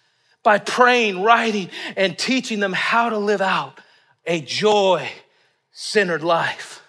by 0.43 0.59
praying, 0.59 1.23
writing, 1.23 1.71
and 1.97 2.19
teaching 2.19 2.61
them 2.61 2.73
how 2.73 3.11
to 3.11 3.19
live 3.19 3.41
out 3.41 3.79
a 4.27 4.41
joy 4.41 5.09
centered 5.73 6.23
life. 6.23 6.83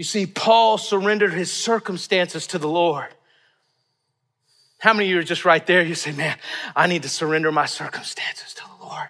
You 0.00 0.04
see, 0.04 0.24
Paul 0.24 0.78
surrendered 0.78 1.34
his 1.34 1.52
circumstances 1.52 2.46
to 2.46 2.58
the 2.58 2.66
Lord. 2.66 3.08
How 4.78 4.94
many 4.94 5.04
of 5.04 5.10
you 5.10 5.18
are 5.18 5.22
just 5.22 5.44
right 5.44 5.66
there? 5.66 5.82
You 5.82 5.94
say, 5.94 6.10
Man, 6.12 6.38
I 6.74 6.86
need 6.86 7.02
to 7.02 7.10
surrender 7.10 7.52
my 7.52 7.66
circumstances 7.66 8.54
to 8.54 8.62
the 8.62 8.86
Lord. 8.86 9.08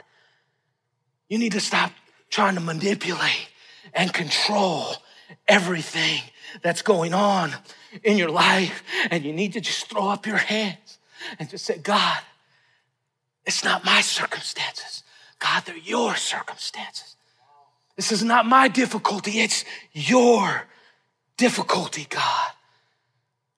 You 1.29 1.39
need 1.39 1.53
to 1.53 1.61
stop 1.61 1.93
trying 2.29 2.57
to 2.57 2.61
manipulate 2.61 3.51
and 3.95 4.13
control 4.13 4.97
everything 5.47 6.23
that's 6.61 6.83
going 6.83 7.15
on 7.15 7.53
in 8.03 8.19
your 8.19 8.31
life. 8.31 8.83
And 9.13 9.25
you 9.25 9.33
need 9.33 9.53
to 9.53 9.61
just 9.61 9.89
throw 9.89 10.09
up 10.09 10.27
your 10.27 10.39
hands 10.39 10.99
and 11.39 11.49
just 11.49 11.67
say, 11.67 11.79
God, 11.79 12.19
it's 13.47 13.63
not 13.63 13.85
my 13.85 14.01
circumstances. 14.01 15.05
God, 15.39 15.63
they're 15.67 15.77
your 15.77 16.17
circumstances. 16.17 17.15
This 17.95 18.11
is 18.11 18.25
not 18.25 18.45
my 18.45 18.67
difficulty, 18.67 19.39
it's 19.39 19.65
your 19.93 20.67
difficulty, 21.41 22.07
God. 22.11 22.51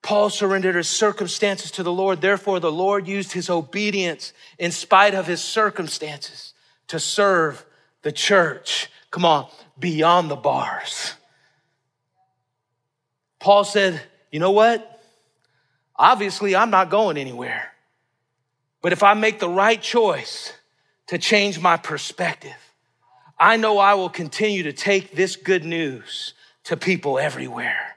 Paul 0.01 0.29
surrendered 0.29 0.75
his 0.75 0.87
circumstances 0.87 1.69
to 1.71 1.83
the 1.83 1.91
Lord. 1.91 2.21
Therefore, 2.21 2.61
the 2.61 2.71
Lord 2.71 3.09
used 3.09 3.33
his 3.33 3.49
obedience 3.49 4.31
in 4.57 4.71
spite 4.71 5.13
of 5.13 5.27
his 5.27 5.41
circumstances 5.41 6.53
to 6.87 6.97
serve 6.97 7.65
the 8.01 8.11
church. 8.13 8.89
Come 9.11 9.25
on, 9.25 9.49
beyond 9.77 10.31
the 10.31 10.37
bars. 10.37 11.15
Paul 13.39 13.65
said, 13.65 14.01
You 14.31 14.39
know 14.39 14.51
what? 14.51 15.01
Obviously, 15.97 16.55
I'm 16.55 16.69
not 16.69 16.89
going 16.89 17.17
anywhere. 17.17 17.73
But 18.81 18.93
if 18.93 19.03
I 19.03 19.13
make 19.13 19.39
the 19.39 19.49
right 19.49 19.81
choice 19.81 20.53
to 21.07 21.17
change 21.17 21.59
my 21.59 21.75
perspective, 21.75 22.55
I 23.37 23.57
know 23.57 23.77
I 23.77 23.95
will 23.95 24.09
continue 24.09 24.63
to 24.63 24.73
take 24.73 25.11
this 25.15 25.35
good 25.35 25.65
news 25.65 26.33
to 26.65 26.77
people 26.77 27.19
everywhere. 27.19 27.95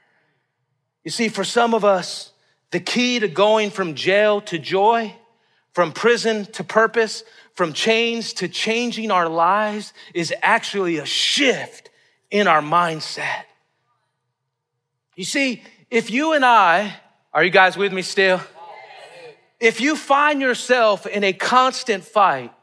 You 1.03 1.11
see, 1.11 1.29
for 1.29 1.43
some 1.43 1.73
of 1.73 1.85
us, 1.85 2.31
the 2.71 2.79
key 2.79 3.19
to 3.19 3.27
going 3.27 3.69
from 3.69 3.95
jail 3.95 4.41
to 4.41 4.59
joy, 4.59 5.15
from 5.71 5.91
prison 5.91 6.45
to 6.53 6.63
purpose, 6.63 7.23
from 7.53 7.73
chains 7.73 8.33
to 8.33 8.47
changing 8.47 9.09
our 9.09 9.29
lives 9.29 9.93
is 10.13 10.33
actually 10.41 10.97
a 10.97 11.05
shift 11.05 11.89
in 12.29 12.47
our 12.47 12.61
mindset. 12.61 13.43
You 15.15 15.23
see, 15.23 15.63
if 15.89 16.11
you 16.11 16.33
and 16.33 16.45
I, 16.45 16.93
are 17.33 17.43
you 17.43 17.49
guys 17.49 17.77
with 17.77 17.93
me 17.93 18.01
still? 18.01 18.41
If 19.59 19.81
you 19.81 19.95
find 19.95 20.41
yourself 20.41 21.07
in 21.07 21.23
a 21.23 21.33
constant 21.33 22.03
fight, 22.03 22.53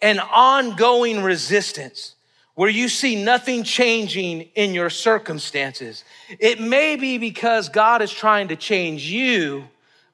an 0.00 0.18
ongoing 0.18 1.22
resistance, 1.22 2.14
where 2.54 2.70
you 2.70 2.88
see 2.88 3.22
nothing 3.22 3.64
changing 3.64 4.42
in 4.54 4.74
your 4.74 4.90
circumstances, 4.90 6.04
it 6.38 6.60
may 6.60 6.96
be 6.96 7.18
because 7.18 7.68
God 7.68 8.02
is 8.02 8.12
trying 8.12 8.48
to 8.48 8.56
change 8.56 9.04
you 9.04 9.64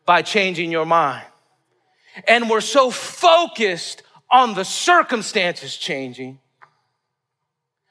by 0.06 0.22
changing 0.22 0.70
your 0.70 0.86
mind. 0.86 1.26
And 2.26 2.48
we're 2.48 2.60
so 2.60 2.90
focused 2.90 4.02
on 4.30 4.54
the 4.54 4.64
circumstances 4.64 5.76
changing, 5.76 6.38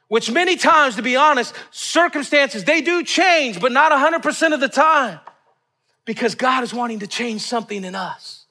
which 0.08 0.32
many 0.32 0.56
times, 0.56 0.96
to 0.96 1.02
be 1.02 1.16
honest, 1.16 1.54
circumstances, 1.72 2.64
they 2.64 2.82
do 2.82 3.04
change, 3.04 3.60
but 3.60 3.72
not 3.72 3.92
100% 3.92 4.54
of 4.54 4.60
the 4.60 4.70
time 4.70 5.20
because 6.06 6.36
God 6.36 6.64
is 6.64 6.74
wanting 6.74 7.00
to 7.00 7.08
change 7.08 7.42
something 7.42 7.84
in 7.84 7.96
us. 7.96 8.46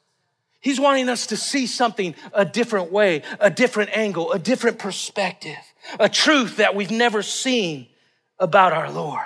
He's 0.61 0.80
wanting 0.80 1.09
us 1.09 1.28
to 1.28 1.37
see 1.37 1.66
something 1.66 2.14
a 2.32 2.44
different 2.44 2.90
way, 2.90 3.22
a 3.38 3.50
different 3.50 3.96
angle, 3.96 4.32
a 4.32 4.38
different 4.38 4.78
perspective, 4.78 5.56
a 5.99 6.09
truth 6.09 6.57
that 6.57 6.75
we've 6.75 6.90
never 6.90 7.22
seen 7.22 7.88
about 8.38 8.72
our 8.72 8.90
Lord. 8.90 9.22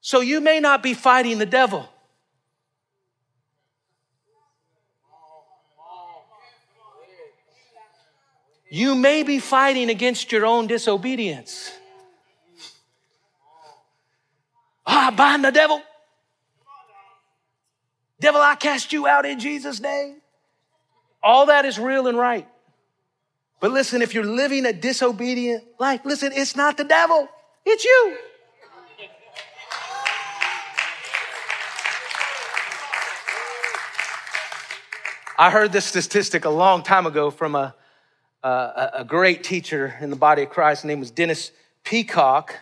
So 0.00 0.20
you 0.20 0.40
may 0.40 0.60
not 0.60 0.82
be 0.82 0.94
fighting 0.94 1.38
the 1.38 1.46
devil. 1.46 1.88
You 8.70 8.94
may 8.94 9.24
be 9.24 9.40
fighting 9.40 9.90
against 9.90 10.30
your 10.30 10.46
own 10.46 10.68
disobedience. 10.68 11.72
Ah, 14.86 15.12
bind 15.14 15.44
the 15.44 15.50
devil. 15.50 15.82
Devil, 18.20 18.40
I 18.40 18.54
cast 18.54 18.92
you 18.92 19.06
out 19.06 19.26
in 19.26 19.40
Jesus' 19.40 19.80
name. 19.80 20.20
All 21.22 21.46
that 21.46 21.64
is 21.64 21.78
real 21.78 22.06
and 22.06 22.16
right. 22.16 22.46
But 23.60 23.72
listen, 23.72 24.00
if 24.00 24.14
you're 24.14 24.24
living 24.24 24.64
a 24.64 24.72
disobedient 24.72 25.64
life, 25.78 26.00
listen, 26.04 26.32
it's 26.34 26.56
not 26.56 26.78
the 26.78 26.84
devil, 26.84 27.28
it's 27.66 27.84
you. 27.84 28.16
I 35.38 35.50
heard 35.50 35.72
this 35.72 35.86
statistic 35.86 36.44
a 36.44 36.50
long 36.50 36.82
time 36.82 37.06
ago 37.06 37.30
from 37.30 37.54
a, 37.54 37.74
a, 38.42 38.90
a 38.94 39.04
great 39.04 39.42
teacher 39.42 39.94
in 40.00 40.10
the 40.10 40.16
body 40.16 40.42
of 40.42 40.50
Christ. 40.50 40.82
His 40.82 40.88
name 40.88 41.00
was 41.00 41.10
Dennis 41.10 41.50
Peacocke. 41.82 42.54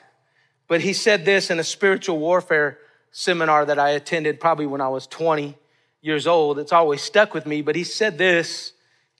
But 0.68 0.82
he 0.82 0.92
said 0.92 1.24
this 1.24 1.50
in 1.50 1.58
a 1.58 1.64
spiritual 1.64 2.18
warfare 2.18 2.78
seminar 3.10 3.64
that 3.64 3.78
I 3.80 3.90
attended 3.90 4.38
probably 4.38 4.66
when 4.66 4.80
I 4.80 4.88
was 4.88 5.06
20 5.08 5.56
years 6.02 6.26
old. 6.26 6.58
It's 6.58 6.72
always 6.72 7.02
stuck 7.02 7.34
with 7.34 7.46
me, 7.46 7.62
but 7.62 7.74
he 7.74 7.82
said 7.82 8.16
this 8.16 8.74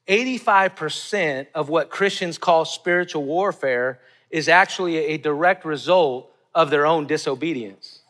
85% 0.08 1.48
of 1.54 1.68
what 1.68 1.90
Christians 1.90 2.38
call 2.38 2.64
spiritual 2.64 3.24
warfare 3.24 4.00
is 4.30 4.48
actually 4.48 4.96
a 4.96 5.18
direct 5.18 5.64
result 5.64 6.32
of 6.54 6.70
their 6.70 6.86
own 6.86 7.06
disobedience. 7.06 8.00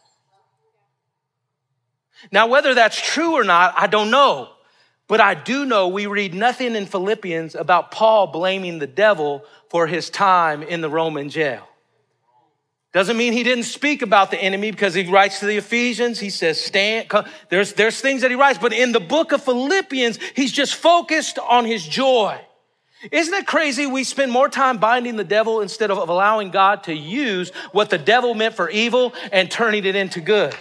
Now, 2.32 2.46
whether 2.46 2.74
that's 2.74 3.00
true 3.00 3.34
or 3.34 3.44
not, 3.44 3.74
I 3.76 3.86
don't 3.86 4.10
know. 4.10 4.50
But 5.08 5.20
I 5.20 5.34
do 5.34 5.64
know 5.64 5.88
we 5.88 6.06
read 6.06 6.34
nothing 6.34 6.76
in 6.76 6.84
Philippians 6.84 7.54
about 7.54 7.90
Paul 7.90 8.26
blaming 8.26 8.78
the 8.78 8.86
devil 8.86 9.42
for 9.70 9.86
his 9.86 10.10
time 10.10 10.62
in 10.62 10.82
the 10.82 10.90
Roman 10.90 11.30
jail. 11.30 11.66
Doesn't 12.98 13.16
mean 13.16 13.32
he 13.32 13.44
didn't 13.44 13.62
speak 13.62 14.02
about 14.02 14.32
the 14.32 14.42
enemy 14.42 14.72
because 14.72 14.92
he 14.92 15.04
writes 15.04 15.38
to 15.38 15.46
the 15.46 15.56
Ephesians. 15.56 16.18
He 16.18 16.30
says, 16.30 16.60
stand. 16.60 17.08
There's, 17.48 17.74
there's 17.74 18.00
things 18.00 18.22
that 18.22 18.32
he 18.32 18.36
writes, 18.36 18.58
but 18.58 18.72
in 18.72 18.90
the 18.90 18.98
book 18.98 19.30
of 19.30 19.44
Philippians, 19.44 20.18
he's 20.34 20.50
just 20.50 20.74
focused 20.74 21.38
on 21.38 21.64
his 21.64 21.86
joy. 21.86 22.40
Isn't 23.12 23.34
it 23.34 23.46
crazy? 23.46 23.86
We 23.86 24.02
spend 24.02 24.32
more 24.32 24.48
time 24.48 24.78
binding 24.78 25.14
the 25.14 25.22
devil 25.22 25.60
instead 25.60 25.92
of 25.92 26.08
allowing 26.08 26.50
God 26.50 26.82
to 26.82 26.92
use 26.92 27.50
what 27.70 27.88
the 27.88 27.98
devil 27.98 28.34
meant 28.34 28.56
for 28.56 28.68
evil 28.68 29.14
and 29.30 29.48
turning 29.48 29.84
it 29.84 29.94
into 29.94 30.20
good. 30.20 30.56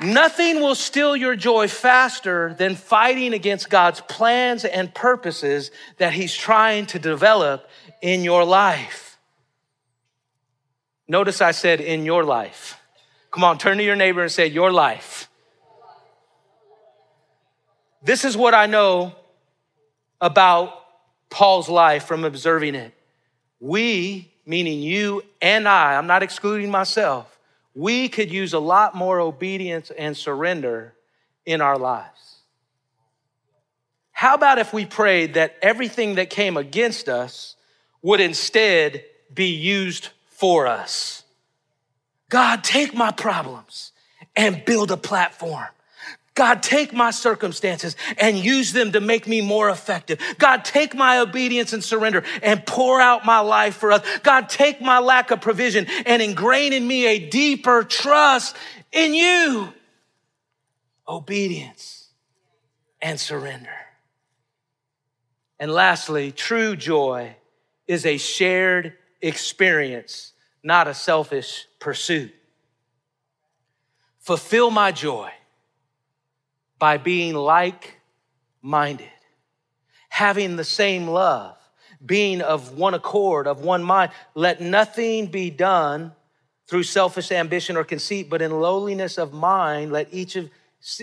Nothing 0.00 0.60
will 0.60 0.76
steal 0.76 1.14
your 1.14 1.36
joy 1.36 1.68
faster 1.68 2.54
than 2.54 2.74
fighting 2.74 3.34
against 3.34 3.68
God's 3.68 4.00
plans 4.00 4.64
and 4.64 4.94
purposes 4.94 5.70
that 5.98 6.14
He's 6.14 6.34
trying 6.34 6.86
to 6.86 6.98
develop 6.98 7.68
in 8.00 8.24
your 8.24 8.44
life. 8.44 9.07
Notice 11.08 11.40
I 11.40 11.52
said 11.52 11.80
in 11.80 12.04
your 12.04 12.22
life. 12.22 12.78
Come 13.30 13.42
on, 13.42 13.56
turn 13.58 13.78
to 13.78 13.84
your 13.84 13.96
neighbor 13.96 14.20
and 14.22 14.30
say, 14.30 14.46
Your 14.46 14.70
life. 14.70 15.28
This 18.02 18.24
is 18.24 18.36
what 18.36 18.54
I 18.54 18.66
know 18.66 19.14
about 20.20 20.84
Paul's 21.30 21.68
life 21.68 22.04
from 22.04 22.24
observing 22.24 22.74
it. 22.74 22.94
We, 23.60 24.30
meaning 24.46 24.80
you 24.80 25.22
and 25.42 25.66
I, 25.66 25.96
I'm 25.96 26.06
not 26.06 26.22
excluding 26.22 26.70
myself, 26.70 27.38
we 27.74 28.08
could 28.08 28.30
use 28.30 28.52
a 28.52 28.58
lot 28.58 28.94
more 28.94 29.20
obedience 29.20 29.90
and 29.90 30.16
surrender 30.16 30.94
in 31.46 31.60
our 31.60 31.78
lives. 31.78 32.36
How 34.12 34.34
about 34.34 34.58
if 34.58 34.72
we 34.72 34.84
prayed 34.84 35.34
that 35.34 35.56
everything 35.62 36.16
that 36.16 36.28
came 36.28 36.56
against 36.56 37.08
us 37.08 37.56
would 38.02 38.20
instead 38.20 39.04
be 39.32 39.54
used 39.54 40.08
for 40.38 40.66
us? 40.66 41.24
God, 42.28 42.64
take 42.64 42.94
my 42.94 43.10
problems 43.10 43.92
and 44.36 44.64
build 44.64 44.90
a 44.90 44.96
platform 44.96 45.68
God, 46.38 46.62
take 46.62 46.92
my 46.92 47.10
circumstances 47.10 47.96
and 48.16 48.38
use 48.38 48.72
them 48.72 48.92
to 48.92 49.00
make 49.00 49.26
me 49.26 49.40
more 49.40 49.70
effective. 49.70 50.20
God, 50.38 50.64
take 50.64 50.94
my 50.94 51.18
obedience 51.18 51.72
and 51.72 51.82
surrender 51.82 52.22
and 52.44 52.64
pour 52.64 53.00
out 53.00 53.26
my 53.26 53.40
life 53.40 53.74
for 53.74 53.90
us. 53.90 54.06
God, 54.22 54.48
take 54.48 54.80
my 54.80 55.00
lack 55.00 55.32
of 55.32 55.40
provision 55.40 55.86
and 56.06 56.22
ingrain 56.22 56.72
in 56.72 56.86
me 56.86 57.08
a 57.08 57.28
deeper 57.28 57.82
trust 57.82 58.54
in 58.92 59.14
you. 59.14 59.72
Obedience 61.08 62.06
and 63.02 63.18
surrender. 63.18 63.74
And 65.58 65.72
lastly, 65.72 66.30
true 66.30 66.76
joy 66.76 67.34
is 67.88 68.06
a 68.06 68.16
shared 68.16 68.92
experience, 69.20 70.32
not 70.62 70.88
a 70.88 70.94
selfish 70.94 71.66
pursuit. 71.78 72.34
Fulfill 74.18 74.70
my 74.70 74.92
joy 74.92 75.30
by 76.78 76.96
being 76.98 77.34
like 77.34 78.00
minded, 78.62 79.08
having 80.08 80.56
the 80.56 80.64
same 80.64 81.08
love, 81.08 81.56
being 82.04 82.40
of 82.42 82.76
one 82.76 82.94
accord, 82.94 83.46
of 83.46 83.60
one 83.60 83.82
mind. 83.82 84.12
Let 84.34 84.60
nothing 84.60 85.26
be 85.26 85.50
done 85.50 86.12
through 86.66 86.82
selfish 86.82 87.32
ambition 87.32 87.76
or 87.76 87.84
conceit, 87.84 88.28
but 88.28 88.42
in 88.42 88.60
lowliness 88.60 89.18
of 89.18 89.32
mind, 89.32 89.90
let 89.90 90.12
each 90.12 90.36
of 90.36 90.50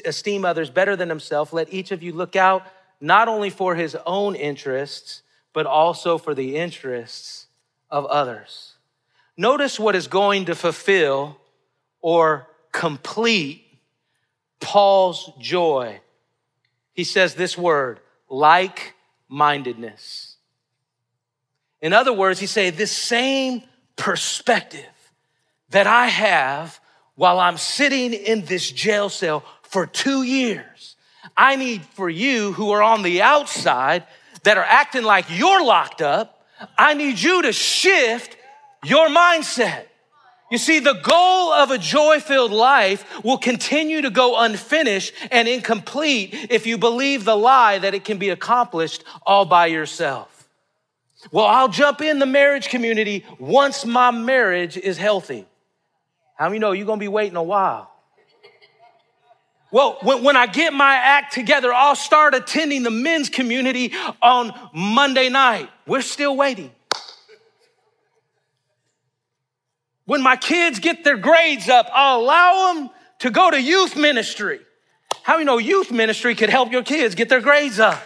esteem 0.06 0.46
others 0.46 0.70
better 0.70 0.96
than 0.96 1.10
himself. 1.10 1.52
Let 1.52 1.74
each 1.74 1.92
of 1.92 2.04
you 2.04 2.14
look 2.14 2.36
out 2.36 2.66
not 3.02 3.28
only 3.28 3.50
for 3.50 3.76
his 3.76 3.98
own 4.06 4.36
interests, 4.36 5.24
but 5.52 5.66
also 5.66 6.18
for 6.18 6.34
the 6.34 6.56
interests 6.56 7.45
of 7.90 8.06
others. 8.06 8.74
Notice 9.38 9.80
what 9.80 9.96
is 9.96 10.08
going 10.08 10.46
to 10.46 10.56
fulfill 10.56 11.38
or 12.02 12.48
complete 12.72 13.66
Paul's 14.60 15.32
joy. 15.40 16.00
He 16.94 17.04
says 17.04 17.36
this 17.36 17.58
word, 17.58 18.00
like 18.30 18.94
mindedness. 19.28 20.38
In 21.82 21.94
other 21.94 22.14
words, 22.14 22.40
he 22.40 22.48
say 22.48 22.70
this 22.70 22.92
same 22.92 23.64
perspective 23.96 24.86
that 25.70 25.88
I 25.88 26.08
have 26.08 26.80
while 27.16 27.40
I'm 27.40 27.58
sitting 27.58 28.14
in 28.14 28.46
this 28.46 28.70
jail 28.70 29.10
cell 29.10 29.44
for 29.64 29.86
two 29.86 30.24
years. 30.24 30.96
I 31.36 31.56
need 31.56 31.84
for 31.84 32.10
you 32.10 32.54
who 32.54 32.72
are 32.72 32.82
on 32.82 33.04
the 33.04 33.22
outside 33.22 34.06
that 34.44 34.58
are 34.58 34.64
acting 34.64 35.04
like 35.04 35.26
you're 35.30 35.64
locked 35.64 36.02
up. 36.02 36.35
I 36.78 36.94
need 36.94 37.20
you 37.20 37.42
to 37.44 37.54
shift 37.54 38.38
your 38.84 39.08
mindset. 39.08 39.86
You 40.52 40.60
see, 40.60 40.80
the 40.80 40.94
goal 40.94 41.52
of 41.54 41.72
a 41.72 41.78
joy 41.78 42.20
filled 42.20 42.52
life 42.52 43.24
will 43.24 43.40
continue 43.40 44.02
to 44.02 44.12
go 44.12 44.38
unfinished 44.40 45.14
and 45.32 45.48
incomplete 45.48 46.48
if 46.52 46.68
you 46.68 46.78
believe 46.78 47.26
the 47.26 47.36
lie 47.36 47.80
that 47.80 47.96
it 47.96 48.06
can 48.06 48.20
be 48.20 48.30
accomplished 48.30 49.04
all 49.26 49.46
by 49.46 49.66
yourself. 49.66 50.48
Well, 51.32 51.46
I'll 51.46 51.68
jump 51.68 52.02
in 52.02 52.20
the 52.20 52.28
marriage 52.28 52.70
community 52.70 53.26
once 53.40 53.86
my 53.86 54.12
marriage 54.12 54.78
is 54.78 54.98
healthy. 54.98 55.48
How 56.36 56.50
many 56.50 56.60
know 56.60 56.74
you're 56.74 56.86
gonna 56.86 57.00
be 57.00 57.08
waiting 57.08 57.38
a 57.38 57.44
while? 57.44 57.95
Well, 59.76 59.98
when, 60.04 60.24
when 60.24 60.38
I 60.38 60.48
get 60.48 60.72
my 60.72 60.96
act 60.96 61.34
together, 61.34 61.74
I'll 61.74 61.98
start 61.98 62.34
attending 62.34 62.84
the 62.84 62.90
men's 62.90 63.28
community 63.28 63.92
on 64.22 64.58
Monday 64.74 65.28
night. 65.28 65.70
We're 65.86 66.00
still 66.00 66.38
waiting. 66.38 66.72
When 70.06 70.24
my 70.24 70.38
kids 70.38 70.80
get 70.80 71.04
their 71.04 71.18
grades 71.18 71.68
up, 71.68 71.90
I'll 71.94 72.22
allow 72.22 72.74
them 72.74 72.90
to 73.20 73.30
go 73.30 73.52
to 73.52 73.62
youth 73.62 73.98
ministry. 73.98 74.62
How 75.24 75.40
you 75.40 75.44
know 75.44 75.58
youth 75.58 75.92
ministry 75.92 76.36
could 76.36 76.50
help 76.50 76.72
your 76.72 76.84
kids 76.84 77.14
get 77.14 77.28
their 77.28 77.42
grades 77.42 77.78
up? 77.78 78.02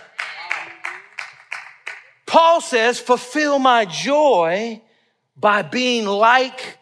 Paul 2.26 2.62
says, 2.62 3.00
fulfill 3.00 3.60
my 3.60 3.86
joy 3.86 4.82
by 5.38 5.62
being 5.62 6.08
like 6.08 6.79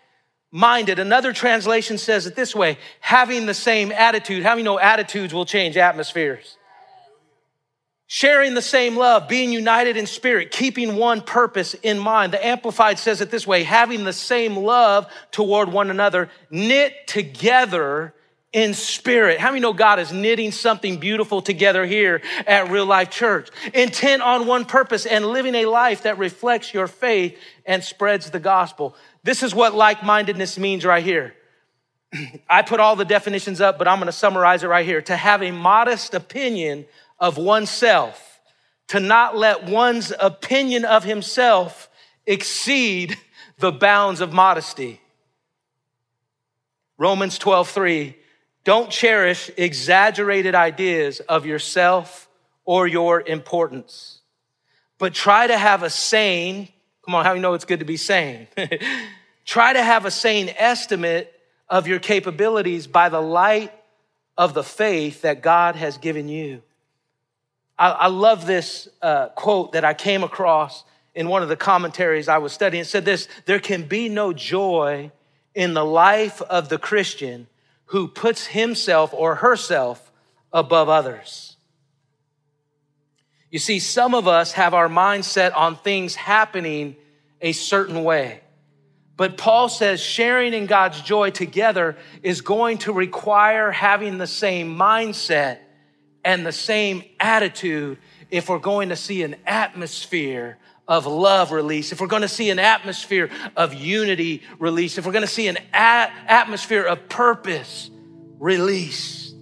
minded. 0.57 0.97
Another 0.97 1.31
translation 1.31 1.97
says 1.97 2.25
it 2.25 2.35
this 2.35 2.55
way 2.55 2.77
having 2.99 3.45
the 3.45 3.53
same 3.53 3.91
attitude. 3.91 4.43
How 4.43 4.51
many 4.51 4.63
know 4.63 4.79
attitudes 4.79 5.33
will 5.33 5.45
change 5.45 5.77
atmospheres? 5.77 6.57
sharing 8.09 8.53
the 8.53 8.61
same 8.61 8.95
love, 8.95 9.27
being 9.27 9.51
united 9.51 9.97
in 9.97 10.07
spirit, 10.07 10.49
keeping 10.49 10.95
one 10.95 11.21
purpose 11.21 11.73
in 11.73 11.99
mind. 11.99 12.31
The 12.31 12.45
Amplified 12.45 12.97
says 12.97 13.19
it 13.19 13.29
this 13.29 13.45
way 13.45 13.63
having 13.63 14.05
the 14.05 14.13
same 14.13 14.55
love 14.55 15.11
toward 15.31 15.69
one 15.69 15.91
another, 15.91 16.29
knit 16.49 17.05
together 17.05 18.13
in 18.53 18.73
spirit. 18.73 19.39
How 19.39 19.49
many 19.49 19.59
know 19.59 19.73
God 19.73 19.99
is 19.99 20.13
knitting 20.13 20.53
something 20.53 20.99
beautiful 20.99 21.41
together 21.41 21.85
here 21.85 22.21
at 22.47 22.71
Real 22.71 22.85
Life 22.85 23.09
Church? 23.09 23.49
Intent 23.73 24.21
on 24.21 24.47
one 24.47 24.63
purpose 24.63 25.05
and 25.05 25.25
living 25.25 25.53
a 25.53 25.65
life 25.65 26.03
that 26.03 26.17
reflects 26.17 26.73
your 26.73 26.87
faith 26.87 27.37
and 27.65 27.83
spreads 27.83 28.31
the 28.31 28.39
gospel. 28.39 28.95
This 29.27 29.43
is 29.43 29.53
what 29.53 29.75
like 29.75 30.03
mindedness 30.03 30.57
means 30.57 30.85
right 30.85 31.03
here. 31.03 31.33
I 32.49 32.61
put 32.61 32.79
all 32.79 32.95
the 32.95 33.03
definitions 33.03 33.59
up, 33.59 33.77
but 33.77 33.85
I'm 33.85 33.97
going 33.97 34.05
to 34.05 34.13
summarize 34.13 34.63
it 34.63 34.67
right 34.67 34.85
here. 34.85 35.01
To 35.01 35.17
have 35.17 35.43
a 35.43 35.51
modest 35.51 36.13
opinion 36.13 36.85
of 37.19 37.37
oneself, 37.37 38.39
to 38.87 39.01
not 39.01 39.35
let 39.35 39.65
one's 39.65 40.13
opinion 40.17 40.85
of 40.85 41.03
himself 41.03 41.89
exceed 42.25 43.17
the 43.57 43.69
bounds 43.69 44.21
of 44.21 44.31
modesty. 44.31 45.01
Romans 46.97 47.37
12, 47.37 47.67
3, 47.69 48.15
don't 48.63 48.89
cherish 48.89 49.51
exaggerated 49.57 50.55
ideas 50.55 51.19
of 51.19 51.45
yourself 51.45 52.29
or 52.63 52.87
your 52.87 53.19
importance, 53.27 54.21
but 54.97 55.13
try 55.13 55.47
to 55.47 55.57
have 55.57 55.83
a 55.83 55.89
sane, 55.89 56.69
come 57.05 57.13
on, 57.13 57.25
how 57.25 57.33
you 57.33 57.41
know 57.41 57.55
it's 57.55 57.65
good 57.65 57.79
to 57.79 57.85
be 57.85 57.97
sane? 57.97 58.47
try 59.47 59.73
to 59.73 59.81
have 59.81 60.05
a 60.05 60.11
sane 60.11 60.53
estimate 60.57 61.33
of 61.67 61.87
your 61.87 61.97
capabilities 61.97 62.85
by 62.85 63.09
the 63.09 63.21
light 63.21 63.73
of 64.37 64.53
the 64.53 64.63
faith 64.63 65.23
that 65.23 65.41
God 65.41 65.75
has 65.75 65.97
given 65.97 66.29
you. 66.29 66.61
I, 67.79 67.89
I 67.89 68.07
love 68.07 68.45
this 68.45 68.87
uh, 69.01 69.29
quote 69.29 69.71
that 69.71 69.83
I 69.83 69.95
came 69.95 70.23
across 70.23 70.83
in 71.15 71.29
one 71.29 71.41
of 71.41 71.49
the 71.49 71.55
commentaries 71.55 72.27
I 72.27 72.37
was 72.37 72.53
studying. 72.53 72.81
It 72.81 72.85
said 72.85 73.05
this 73.05 73.27
There 73.45 73.59
can 73.59 73.83
be 73.83 74.09
no 74.09 74.33
joy 74.33 75.11
in 75.55 75.73
the 75.73 75.85
life 75.85 76.41
of 76.43 76.69
the 76.69 76.77
Christian 76.77 77.47
who 77.85 78.07
puts 78.07 78.47
himself 78.47 79.13
or 79.13 79.35
herself 79.35 80.11
above 80.51 80.89
others. 80.89 81.55
You 83.49 83.59
see, 83.59 83.79
some 83.79 84.13
of 84.13 84.27
us 84.27 84.51
have 84.53 84.73
our 84.73 84.89
mindset 84.89 85.55
on 85.55 85.77
things 85.77 86.15
happening 86.15 86.97
a 87.41 87.53
certain 87.53 88.03
way. 88.03 88.41
But 89.17 89.35
Paul 89.35 89.67
says 89.67 89.99
sharing 89.99 90.53
in 90.53 90.67
God's 90.67 91.01
joy 91.01 91.31
together 91.31 91.97
is 92.21 92.41
going 92.41 92.77
to 92.79 92.93
require 92.93 93.71
having 93.71 94.19
the 94.19 94.27
same 94.27 94.77
mindset 94.77 95.57
and 96.23 96.45
the 96.45 96.51
same 96.51 97.03
attitude 97.19 97.97
if 98.29 98.47
we're 98.47 98.59
going 98.59 98.89
to 98.89 98.95
see 98.95 99.23
an 99.23 99.35
atmosphere 99.45 100.57
of 100.87 101.07
love 101.07 101.51
release, 101.51 101.91
if 101.91 101.99
we're 101.99 102.07
going 102.07 102.21
to 102.21 102.27
see 102.27 102.51
an 102.51 102.59
atmosphere 102.59 103.29
of 103.55 103.73
unity 103.73 104.43
release, 104.59 104.97
if 104.97 105.05
we're 105.05 105.11
going 105.11 105.23
to 105.23 105.27
see 105.27 105.47
an 105.47 105.57
atmosphere 105.73 106.83
of 106.83 107.09
purpose 107.09 107.89
release. 108.39 109.33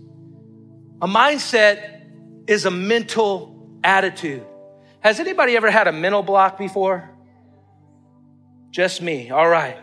A 1.02 1.08
mindset 1.08 2.04
is 2.48 2.66
a 2.66 2.72
mental 2.72 3.78
attitude. 3.84 4.46
Has 5.02 5.20
anybody 5.20 5.58
ever 5.58 5.70
had 5.70 5.88
a 5.88 5.92
mental 5.92 6.24
block 6.24 6.58
before? 6.58 7.15
Just 8.76 9.02
me. 9.02 9.30
All 9.32 9.48
right. 9.48 9.78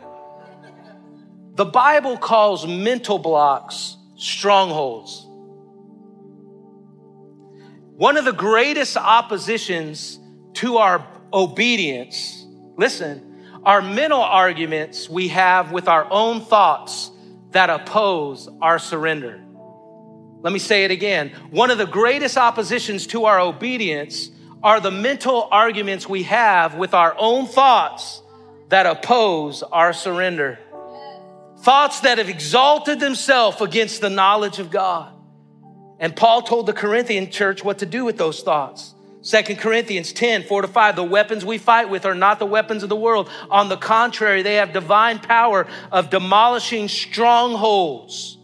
The 1.55 1.65
Bible 1.65 2.19
calls 2.19 2.67
mental 2.67 3.19
blocks 3.19 3.97
strongholds. 4.17 5.27
One 7.97 8.19
of 8.19 8.27
the 8.27 8.35
greatest 8.35 8.99
oppositions 8.99 10.21
to 10.57 10.77
our 10.77 11.07
obedience, 11.33 12.47
listen, 12.77 13.47
are 13.65 13.81
mental 13.81 14.21
arguments 14.21 15.09
we 15.09 15.29
have 15.29 15.73
with 15.73 15.89
our 15.89 16.07
own 16.11 16.43
thoughts 16.43 17.11
that 17.53 17.71
oppose 17.71 18.47
our 18.61 18.79
surrender. 18.79 19.43
Let 20.43 20.53
me 20.53 20.59
say 20.59 20.85
it 20.85 20.91
again. 20.91 21.31
One 21.49 21.71
of 21.71 21.79
the 21.79 21.87
greatest 21.87 22.37
oppositions 22.37 23.07
to 23.07 23.25
our 23.25 23.41
obedience 23.41 24.29
are 24.63 24.81
the 24.81 24.91
mental 24.91 25.49
arguments 25.51 26.07
we 26.07 26.25
have 26.25 26.75
with 26.75 26.93
our 26.93 27.15
own 27.17 27.47
thoughts 27.47 28.23
that 28.73 28.87
oppose 28.87 29.63
our 29.63 29.93
surrender. 29.93 30.59
Thoughts 31.59 32.01
that 32.01 32.17
have 32.17 32.31
exalted 32.31 33.01
themselves 33.01 33.61
against 33.61 34.01
the 34.01 34.09
knowledge 34.09 34.59
of 34.59 34.71
God. 34.71 35.13
And 36.01 36.17
Paul 36.17 36.41
told 36.41 36.65
the 36.65 36.73
Corinthian 36.73 37.31
church 37.31 37.63
what 37.63 37.81
to 37.81 37.87
do 37.87 38.07
with 38.07 38.17
those 38.17 38.41
thoughts. 38.41 38.95
2 39.25 39.57
Corinthians 39.57 40.15
10, 40.15 40.45
4 40.45 40.63
to 40.63 40.69
5, 40.69 40.97
the 40.97 41.05
weapons 41.05 41.45
we 41.45 41.59
fight 41.59 41.91
with 41.91 42.07
are 42.07 42.15
not 42.15 42.39
the 42.39 42.47
weapons 42.47 42.83
of 42.83 42.89
the 42.89 42.97
world. 42.97 43.29
On 43.51 43.69
the 43.69 43.77
contrary, 43.77 44.41
they 44.41 44.55
have 44.55 44.73
divine 44.73 45.19
power 45.19 45.67
of 45.93 46.09
demolishing 46.09 46.89
strongholds. 46.89 48.39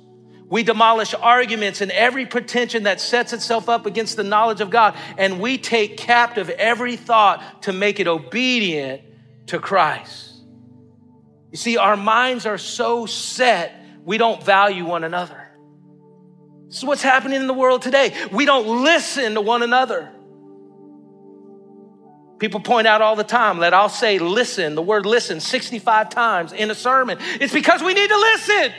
We 0.51 0.63
demolish 0.63 1.15
arguments 1.15 1.81
and 1.81 1.91
every 1.91 2.27
pretension 2.27 2.83
that 2.83 3.01
sets 3.01 3.33
itself 3.33 3.71
up 3.71 3.87
against 3.87 4.17
the 4.17 4.25
knowledge 4.25 4.61
of 4.61 4.69
God, 4.69 4.95
and 5.17 5.41
we 5.41 5.57
take 5.57 5.97
captive 5.97 6.51
every 6.51 6.97
thought 6.97 7.63
to 7.63 7.73
make 7.73 7.99
it 7.99 8.07
obedient 8.07 9.08
to 9.49 9.59
Christ. 9.59 10.43
You 11.51 11.59
see, 11.59 11.77
our 11.77 11.97
minds 11.97 12.47
are 12.47 12.59
so 12.59 13.07
set, 13.07 13.75
we 14.05 14.19
don't 14.19 14.43
value 14.43 14.85
one 14.85 15.05
another. 15.05 15.49
This 16.69 16.79
is 16.79 16.85
what's 16.85 17.03
happening 17.03 17.41
in 17.41 17.47
the 17.47 17.55
world 17.55 17.83
today. 17.83 18.15
We 18.31 18.45
don't 18.45 18.85
listen 18.85 19.35
to 19.35 19.41
one 19.41 19.63
another. 19.63 20.13
People 22.39 22.61
point 22.61 22.87
out 22.87 23.03
all 23.03 23.17
the 23.17 23.25
time 23.25 23.59
that 23.61 23.75
I'll 23.75 23.89
say 23.89 24.19
listen, 24.19 24.75
the 24.75 24.83
word 24.83 25.07
listen 25.07 25.41
65 25.41 26.11
times 26.11 26.53
in 26.53 26.71
a 26.71 26.75
sermon. 26.75 27.19
It's 27.41 27.53
because 27.53 27.83
we 27.83 27.95
need 27.95 28.09
to 28.09 28.17
listen. 28.17 28.73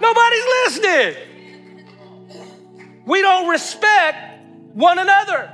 Nobody's 0.00 0.44
listening. 0.64 1.14
We 3.06 3.22
don't 3.22 3.48
respect 3.48 4.42
one 4.72 4.98
another. 4.98 5.52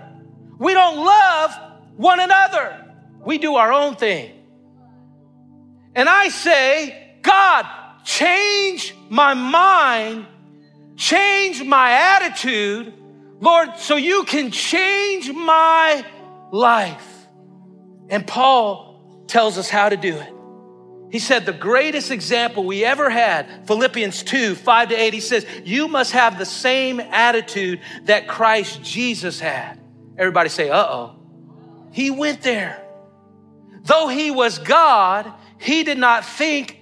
We 0.58 0.72
don't 0.72 1.04
love 1.04 1.52
one 1.96 2.20
another. 2.20 2.84
We 3.25 3.39
do 3.39 3.57
our 3.57 3.72
own 3.72 3.97
thing. 3.97 4.33
And 5.95 6.09
I 6.09 6.29
say, 6.29 7.16
God, 7.22 7.66
change 8.05 8.95
my 9.09 9.35
mind, 9.35 10.27
change 10.97 11.62
my 11.62 11.91
attitude, 11.91 12.93
Lord, 13.41 13.77
so 13.79 13.97
you 13.97 14.25
can 14.25 14.51
change 14.51 15.33
my 15.33 16.05
life. 16.53 17.07
And 18.09 18.27
Paul 18.27 19.25
tells 19.27 19.59
us 19.59 19.68
how 19.68 19.89
to 19.89 19.97
do 19.97 20.16
it. 20.16 20.31
He 21.11 21.20
said, 21.20 21.47
the 21.47 21.53
greatest 21.53 22.11
example 22.11 22.64
we 22.64 22.85
ever 22.85 23.09
had, 23.09 23.68
Philippians 23.68 24.25
2 24.25 24.57
5 24.57 24.89
to 24.89 24.95
8, 24.97 25.14
he 25.14 25.20
says, 25.20 25.47
You 25.62 25.87
must 25.87 26.11
have 26.11 26.39
the 26.39 26.45
same 26.45 26.99
attitude 26.99 27.81
that 28.05 28.27
Christ 28.27 28.83
Jesus 28.83 29.39
had. 29.39 29.81
Everybody 30.18 30.49
say, 30.49 30.70
Uh 30.70 30.85
oh. 30.85 31.16
He 31.93 32.11
went 32.11 32.43
there. 32.43 32.84
Though 33.85 34.09
he 34.09 34.30
was 34.30 34.59
God, 34.59 35.32
he 35.59 35.85
did 35.85 35.99
not 35.99 36.24
think 36.24 36.78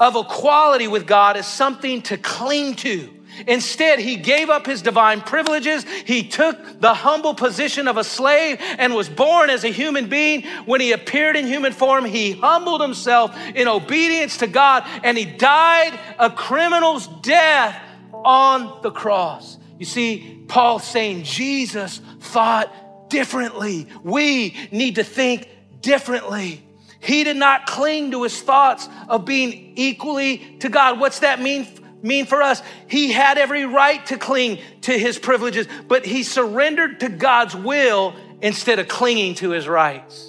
of 0.00 0.16
equality 0.16 0.88
with 0.88 1.06
God 1.06 1.36
as 1.36 1.46
something 1.46 2.02
to 2.02 2.16
cling 2.16 2.74
to. 2.76 3.08
Instead, 3.46 3.98
he 3.98 4.16
gave 4.16 4.50
up 4.50 4.66
his 4.66 4.82
divine 4.82 5.20
privileges. 5.20 5.84
He 5.84 6.28
took 6.28 6.80
the 6.80 6.92
humble 6.92 7.34
position 7.34 7.88
of 7.88 7.96
a 7.96 8.04
slave 8.04 8.58
and 8.60 8.94
was 8.94 9.08
born 9.08 9.48
as 9.48 9.64
a 9.64 9.68
human 9.68 10.08
being. 10.08 10.42
When 10.66 10.80
he 10.80 10.92
appeared 10.92 11.36
in 11.36 11.46
human 11.46 11.72
form, 11.72 12.04
he 12.04 12.32
humbled 12.32 12.80
himself 12.80 13.36
in 13.54 13.68
obedience 13.68 14.38
to 14.38 14.46
God 14.46 14.84
and 15.02 15.16
he 15.16 15.24
died 15.24 15.98
a 16.18 16.30
criminal's 16.30 17.06
death 17.22 17.80
on 18.12 18.82
the 18.82 18.90
cross. 18.90 19.56
You 19.78 19.86
see, 19.86 20.44
Paul 20.46 20.78
saying 20.78 21.24
Jesus 21.24 22.00
thought 22.20 23.08
differently. 23.08 23.88
We 24.02 24.56
need 24.70 24.96
to 24.96 25.04
think 25.04 25.48
differently. 25.82 26.64
He 27.00 27.24
did 27.24 27.36
not 27.36 27.66
cling 27.66 28.12
to 28.12 28.22
his 28.22 28.40
thoughts 28.40 28.88
of 29.08 29.24
being 29.24 29.74
equally 29.76 30.38
to 30.60 30.68
God. 30.68 31.00
What's 31.00 31.18
that 31.20 31.40
mean? 31.40 31.66
mean 32.02 32.26
for 32.26 32.42
us? 32.42 32.62
He 32.88 33.12
had 33.12 33.38
every 33.38 33.64
right 33.64 34.04
to 34.06 34.18
cling 34.18 34.58
to 34.82 34.96
his 34.96 35.18
privileges, 35.18 35.66
but 35.88 36.04
he 36.04 36.22
surrendered 36.22 37.00
to 37.00 37.08
God's 37.08 37.54
will 37.54 38.14
instead 38.40 38.78
of 38.78 38.88
clinging 38.88 39.36
to 39.36 39.50
his 39.50 39.68
rights. 39.68 40.28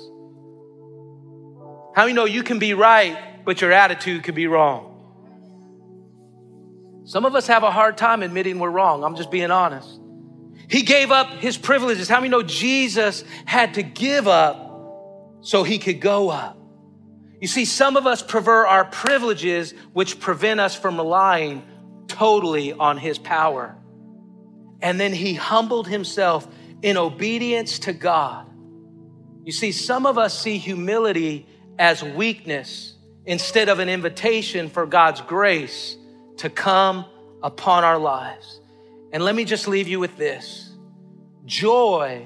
How 1.95 2.04
many 2.04 2.14
know 2.14 2.26
you 2.26 2.43
can 2.43 2.60
be 2.60 2.74
right, 2.74 3.43
but 3.45 3.62
your 3.62 3.72
attitude 3.72 4.24
could 4.24 4.36
be 4.36 4.47
wrong? 4.47 4.89
Some 7.06 7.26
of 7.26 7.36
us 7.36 7.47
have 7.47 7.64
a 7.64 7.72
hard 7.72 7.97
time 7.97 8.24
admitting 8.24 8.60
we're 8.60 8.70
wrong. 8.70 9.04
I'm 9.04 9.16
just 9.16 9.30
being 9.30 9.51
honest. 9.51 9.99
He 10.70 10.84
gave 10.84 11.12
up 11.12 11.30
his 11.32 11.58
privileges. 11.58 12.08
How 12.08 12.18
many 12.18 12.30
know 12.30 12.43
Jesus 12.43 13.24
had 13.45 13.74
to 13.76 13.84
give 13.84 14.28
up 14.28 14.62
so 15.44 15.64
he 15.64 15.78
could 15.78 16.02
go 16.02 16.30
up? 16.30 16.58
You 17.39 17.48
see, 17.48 17.66
some 17.66 17.98
of 17.98 18.08
us 18.08 18.24
prefer 18.24 18.66
our 18.66 18.86
privileges, 18.86 19.74
which 19.91 20.20
prevent 20.20 20.60
us 20.60 20.76
from 20.76 20.98
relying 20.98 21.64
totally 22.08 22.74
on 22.74 22.98
his 22.98 23.20
power. 23.20 23.76
And 24.82 25.00
then 25.00 25.14
he 25.14 25.34
humbled 25.34 25.88
himself 25.88 26.48
in 26.82 26.98
obedience 26.98 27.80
to 27.80 27.94
God. 27.94 28.48
You 29.44 29.52
see, 29.52 29.72
some 29.72 30.06
of 30.06 30.18
us 30.18 30.39
see 30.39 30.58
humility 30.58 31.46
as 31.78 32.02
weakness 32.02 32.96
instead 33.26 33.70
of 33.70 33.80
an 33.80 33.89
invitation 33.89 34.70
for 34.70 34.86
God's 34.86 35.22
grace 35.22 35.98
to 36.38 36.50
come 36.50 37.06
upon 37.41 37.84
our 37.84 37.98
lives. 37.98 38.62
And 39.12 39.24
let 39.24 39.36
me 39.36 39.46
just 39.46 39.68
leave 39.68 39.88
you 39.88 40.00
with 40.00 40.18
this 40.18 40.72
joy 41.46 42.26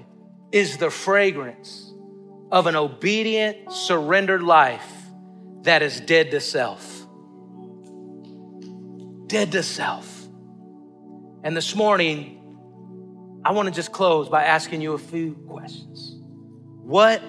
is 0.52 0.78
the 0.78 0.92
fragrance 0.92 1.87
of 2.52 2.68
an 2.68 2.76
obedient, 2.76 3.72
surrendered 3.72 4.44
life 4.44 4.86
that 5.64 5.82
is 5.82 6.00
dead 6.00 6.32
to 6.32 6.40
self. 6.40 7.06
Dead 9.28 9.52
to 9.52 9.64
self. 9.64 10.28
And 11.44 11.56
this 11.56 11.76
morning, 11.76 12.38
I 13.44 13.52
want 13.52 13.68
to 13.68 13.74
just 13.74 13.92
close 13.92 14.30
by 14.30 14.44
asking 14.44 14.82
you 14.82 14.94
a 14.94 14.98
few 14.98 15.34
questions. 15.48 16.16
What 16.82 17.22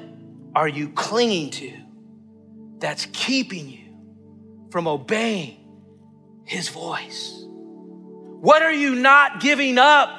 are 0.55 0.69
you 0.69 0.91
clinging 0.91 1.51
to 1.51 1.73
that's 2.79 3.07
keeping 3.13 3.69
you 3.69 3.97
from 4.71 4.87
obeying 4.87 5.57
His 6.45 6.69
voice? 6.69 7.35
What 8.41 8.63
are 8.63 8.73
you 8.73 8.95
not 8.95 9.41
giving 9.41 9.79
up 9.79 10.18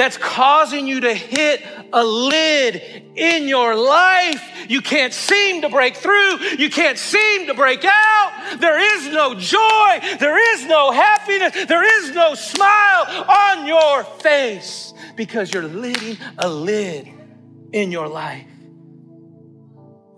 that's 0.00 0.16
causing 0.16 0.86
you 0.86 1.00
to 1.00 1.12
hit 1.12 1.62
a 1.92 2.02
lid 2.02 3.04
in 3.16 3.46
your 3.46 3.76
life. 3.76 4.42
You 4.66 4.80
can't 4.80 5.12
seem 5.12 5.60
to 5.60 5.68
break 5.68 5.94
through. 5.94 6.38
You 6.56 6.70
can't 6.70 6.96
seem 6.96 7.48
to 7.48 7.54
break 7.54 7.84
out. 7.84 8.56
There 8.60 8.78
is 8.78 9.12
no 9.12 9.34
joy. 9.34 10.00
There 10.18 10.54
is 10.54 10.64
no 10.64 10.90
happiness. 10.90 11.66
There 11.66 11.84
is 12.00 12.14
no 12.14 12.34
smile 12.34 13.26
on 13.28 13.66
your 13.66 14.04
face 14.04 14.94
because 15.16 15.52
you're 15.52 15.68
letting 15.68 16.16
a 16.38 16.48
lid 16.48 17.06
in 17.72 17.92
your 17.92 18.08
life. 18.08 18.49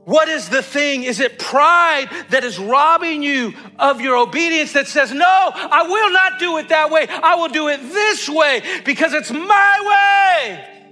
What 0.04 0.28
is 0.28 0.48
the 0.48 0.62
thing? 0.62 1.04
Is 1.04 1.20
it 1.20 1.38
pride 1.38 2.08
that 2.30 2.42
is 2.42 2.58
robbing 2.58 3.22
you 3.22 3.54
of 3.78 4.00
your 4.00 4.16
obedience 4.16 4.72
that 4.72 4.88
says, 4.88 5.12
No, 5.12 5.24
I 5.24 5.86
will 5.88 6.12
not 6.12 6.40
do 6.40 6.58
it 6.58 6.70
that 6.70 6.90
way. 6.90 7.06
I 7.08 7.36
will 7.36 7.48
do 7.48 7.68
it 7.68 7.80
this 7.80 8.28
way 8.28 8.62
because 8.84 9.12
it's 9.12 9.30
my 9.30 10.46
way 10.48 10.88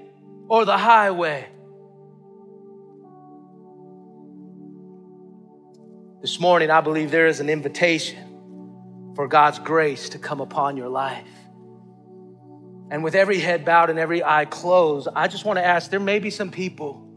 or 0.49 0.65
the 0.65 0.79
highway? 0.79 1.49
This 6.21 6.39
morning, 6.39 6.71
I 6.71 6.81
believe 6.81 7.11
there 7.11 7.27
is 7.27 7.41
an 7.41 7.49
invitation 7.49 9.13
for 9.17 9.27
God's 9.27 9.59
grace 9.59 10.11
to 10.11 10.19
come 10.19 10.41
upon 10.41 10.77
your 10.77 10.89
life. 10.89 11.27
And 12.93 13.03
with 13.03 13.17
every 13.17 13.41
head 13.41 13.65
bowed 13.65 13.91
and 13.91 13.99
every 13.99 14.23
eye 14.23 14.45
closed, 14.45 15.09
I 15.17 15.27
just 15.27 15.45
want 15.45 15.59
to 15.59 15.65
ask 15.65 15.91
there 15.91 15.99
may 15.99 16.19
be 16.21 16.31
some 16.31 16.51
people 16.51 17.10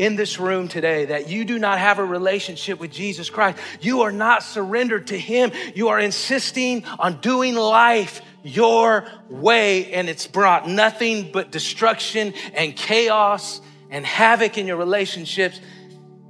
in 0.00 0.16
this 0.16 0.40
room 0.40 0.66
today 0.66 1.04
that 1.04 1.28
you 1.28 1.44
do 1.44 1.58
not 1.58 1.78
have 1.78 1.98
a 1.98 2.04
relationship 2.04 2.80
with 2.80 2.90
Jesus 2.90 3.28
Christ. 3.28 3.58
You 3.82 4.00
are 4.00 4.10
not 4.10 4.42
surrendered 4.42 5.08
to 5.08 5.18
Him. 5.18 5.52
You 5.74 5.88
are 5.88 6.00
insisting 6.00 6.86
on 6.98 7.20
doing 7.20 7.54
life 7.54 8.22
your 8.42 9.06
way, 9.28 9.92
and 9.92 10.08
it's 10.08 10.26
brought 10.26 10.66
nothing 10.66 11.30
but 11.30 11.52
destruction 11.52 12.32
and 12.54 12.74
chaos 12.74 13.60
and 13.90 14.06
havoc 14.06 14.56
in 14.56 14.66
your 14.66 14.78
relationships. 14.78 15.60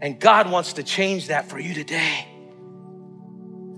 And 0.02 0.18
God 0.18 0.50
wants 0.50 0.72
to 0.72 0.82
change 0.82 1.28
that 1.28 1.48
for 1.48 1.60
you 1.60 1.72
today. 1.72 2.26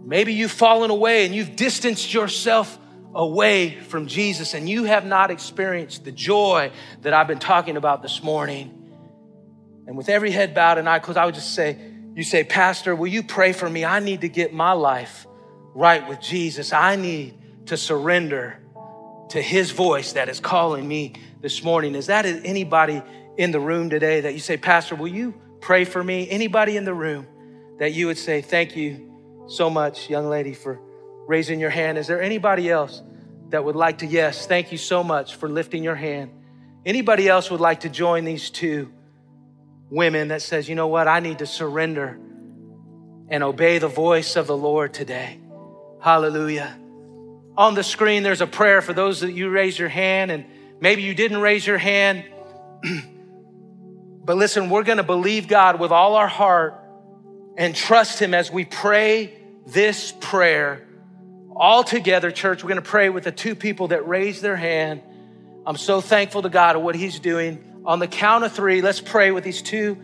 Maybe 0.07 0.33
you've 0.33 0.53
fallen 0.53 0.91
away 0.91 1.27
and 1.27 1.35
you've 1.35 1.55
distanced 1.55 2.15
yourself 2.15 2.79
away 3.15 3.79
from 3.79 4.07
Jesus 4.07 4.55
and 4.55 4.67
you 4.67 4.85
have 4.85 5.05
not 5.05 5.31
experienced 5.31 6.05
the 6.05 6.13
joy 6.13 6.73
that 7.03 7.13
I've 7.13 7.29
been 7.29 7.39
talking 7.39 7.77
about 7.77 8.01
this 8.01 8.23
morning. 8.23 8.82
And 9.87 9.97
with 9.97 10.09
every 10.09 10.31
head 10.31 10.55
bowed 10.55 10.79
and 10.79 10.89
eye 10.89 10.99
closed, 10.99 11.19
I 11.19 11.27
would 11.27 11.35
just 11.35 11.55
say, 11.55 11.77
You 12.15 12.23
say, 12.23 12.45
Pastor, 12.45 12.95
will 12.95 13.09
you 13.09 13.23
pray 13.23 13.53
for 13.53 13.69
me? 13.69 13.85
I 13.85 14.01
need 14.01 14.21
to 14.21 14.29
get 14.29 14.53
my 14.53 14.73
life 14.73 15.27
right 15.75 16.07
with 16.09 16.21
Jesus. 16.21 16.73
I 16.73 16.97
need 16.97 17.39
to 17.67 17.77
surrender 17.77 18.59
to 19.31 19.41
his 19.41 19.71
voice 19.71 20.13
that 20.13 20.29
is 20.29 20.41
calling 20.41 20.87
me 20.87 21.15
this 21.41 21.65
morning. 21.65 21.95
Is 21.95 22.07
that 22.07 22.27
anybody 22.27 23.03
in 23.37 23.51
the 23.51 23.61
room 23.61 23.91
today 23.91 24.21
that 24.21 24.35
you 24.35 24.41
say, 24.41 24.57
Pastor, 24.57 24.95
will 24.95 25.09
you 25.09 25.35
pray 25.61 25.85
for 25.85 26.03
me? 26.03 26.29
Anybody 26.31 26.77
in 26.77 26.85
the 26.85 26.95
room 26.95 27.27
that 27.79 27.93
you 27.93 28.07
would 28.07 28.19
say, 28.19 28.41
Thank 28.41 28.77
you 28.77 29.11
so 29.49 29.69
much, 29.69 30.09
young 30.09 30.29
lady, 30.29 30.55
for 30.55 30.81
raising 31.27 31.59
your 31.61 31.71
hand. 31.71 31.99
Is 31.99 32.07
there 32.07 32.23
anybody 32.23 32.71
else 32.71 33.03
that 33.49 33.65
would 33.65 33.77
like 33.77 33.99
to? 33.99 34.07
Yes, 34.07 34.47
thank 34.47 34.71
you 34.71 34.79
so 34.79 35.03
much 35.03 35.35
for 35.37 35.49
lifting 35.49 35.83
your 35.83 35.95
hand. 35.95 36.31
Anybody 36.85 37.29
else 37.29 37.51
would 37.51 37.61
like 37.61 37.81
to 37.81 37.89
join 37.89 38.25
these 38.25 38.51
two 38.51 38.93
women 39.93 40.29
that 40.29 40.41
says, 40.41 40.71
you 40.71 40.75
know 40.75 40.89
what, 40.89 41.07
I 41.07 41.21
need 41.21 41.41
to 41.41 41.47
surrender 41.47 42.19
and 43.29 43.43
obey 43.43 43.77
the 43.77 43.89
voice 43.89 44.37
of 44.37 44.47
the 44.47 44.57
Lord 44.57 44.95
today. 44.95 45.39
Hallelujah. 46.01 46.79
On 47.59 47.75
the 47.75 47.85
screen, 47.85 48.23
there's 48.23 48.41
a 48.41 48.47
prayer 48.47 48.81
for 48.81 48.95
those 48.95 49.21
that 49.21 49.33
you 49.33 49.51
raise 49.51 49.79
your 49.79 49.91
hand, 49.91 50.31
and 50.31 50.47
maybe 50.81 51.03
you 51.03 51.15
didn't 51.15 51.43
raise 51.43 51.67
your 51.67 51.77
hand. 51.77 52.25
but 54.25 54.39
listen, 54.39 54.71
we're 54.71 54.83
going 54.83 54.97
to 54.97 55.05
believe 55.05 55.47
God 55.47 55.79
with 55.79 55.93
all 55.93 56.15
our 56.15 56.27
heart 56.27 56.75
and 57.59 57.77
trust 57.77 58.19
Him 58.19 58.33
as 58.33 58.51
we 58.51 58.65
pray 58.65 59.39
this 59.67 60.15
prayer. 60.21 60.87
All 61.55 61.85
together, 61.85 62.31
church, 62.31 62.65
we're 62.65 62.69
going 62.69 62.83
to 62.83 62.91
pray 62.91 63.11
with 63.11 63.25
the 63.25 63.33
two 63.33 63.55
people 63.55 63.89
that 63.89 64.09
raised 64.09 64.41
their 64.41 64.57
hand. 64.57 65.03
I'm 65.67 65.77
so 65.77 66.01
thankful 66.01 66.41
to 66.41 66.49
God 66.49 66.77
of 66.77 66.83
what 66.83 66.95
He's 66.95 67.21
doing. 67.21 67.72
On 67.85 67.99
the 67.99 68.07
count 68.07 68.45
of 68.45 68.53
three, 68.53 68.81
let's 68.81 69.01
pray 69.01 69.31
with 69.31 69.45
these 69.45 69.63
two 69.63 69.99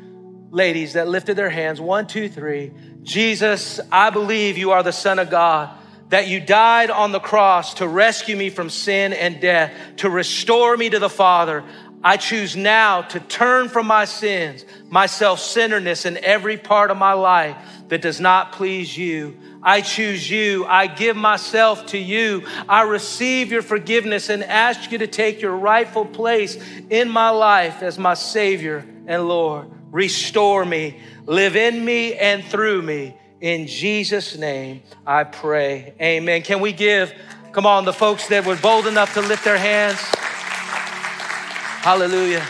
ladies 0.51 0.95
that 0.95 1.09
lifted 1.09 1.37
their 1.37 1.51
hands. 1.51 1.81
One, 1.81 2.07
two, 2.07 2.29
three. 2.29 2.73
Jesus, 3.03 3.81
I 3.93 4.11
believe 4.11 4.59
you 4.59 4.73
are 4.73 4.83
the 4.83 4.93
Son 4.93 5.19
of 5.19 5.31
God 5.31 5.71
that 6.09 6.27
you 6.27 6.41
died 6.41 6.91
on 6.91 7.13
the 7.13 7.21
cross 7.21 7.75
to 7.75 7.87
rescue 7.87 8.37
me 8.37 8.51
from 8.51 8.71
sin 8.71 9.13
and 9.13 9.41
death, 9.41 9.73
to 9.99 10.09
restore 10.09 10.77
me 10.77 10.89
to 10.89 10.99
the 10.99 11.09
Father. 11.09 11.65
I 12.03 12.17
choose 12.17 12.55
now 12.55 13.03
to 13.03 13.21
turn 13.21 13.69
from 13.69 13.87
my 13.87 14.05
sins, 14.05 14.65
my 14.89 15.07
self 15.07 15.41
centeredness 15.41 16.05
in 16.05 16.17
every 16.19 16.57
part 16.57 16.91
of 16.91 16.97
my 16.97 17.13
life 17.13 17.57
that 17.89 18.03
does 18.03 18.21
not 18.21 18.53
please 18.53 18.97
you. 18.97 19.37
I 19.63 19.81
choose 19.81 20.31
you. 20.31 20.65
I 20.67 20.87
give 20.87 21.17
myself 21.17 21.87
to 21.87 21.99
you. 21.99 22.47
I 22.69 22.83
receive 22.83 23.51
your 23.51 23.63
forgiveness 23.63 24.29
and 24.29 24.45
ask 24.45 24.93
you 24.93 24.99
to 24.99 25.07
take 25.07 25.41
your 25.41 25.57
rightful 25.57 26.05
place 26.05 26.57
in 26.91 27.09
my 27.09 27.31
life 27.31 27.83
as 27.83 27.99
my 27.99 28.15
Savior 28.15 28.87
and 29.07 29.27
Lord. 29.27 29.69
Restore 29.91 30.65
me, 30.65 31.01
live 31.27 31.57
in 31.57 31.85
me 31.85 32.15
and 32.15 32.45
through 32.45 32.83
me. 32.83 33.17
In 33.41 33.67
Jesus' 33.67 34.37
name, 34.37 34.83
I 35.07 35.25
pray. 35.25 35.95
Amen. 36.01 36.43
Can 36.43 36.61
we 36.61 36.73
give, 36.73 37.13
come 37.53 37.67
on, 37.67 37.85
the 37.85 37.93
folks 37.93 38.29
that 38.29 38.45
were 38.45 38.57
bold 38.57 38.87
enough 38.87 39.15
to 39.15 39.21
lift 39.21 39.45
their 39.45 39.59
hands? 39.59 39.99
Hallelujah. 41.89 42.47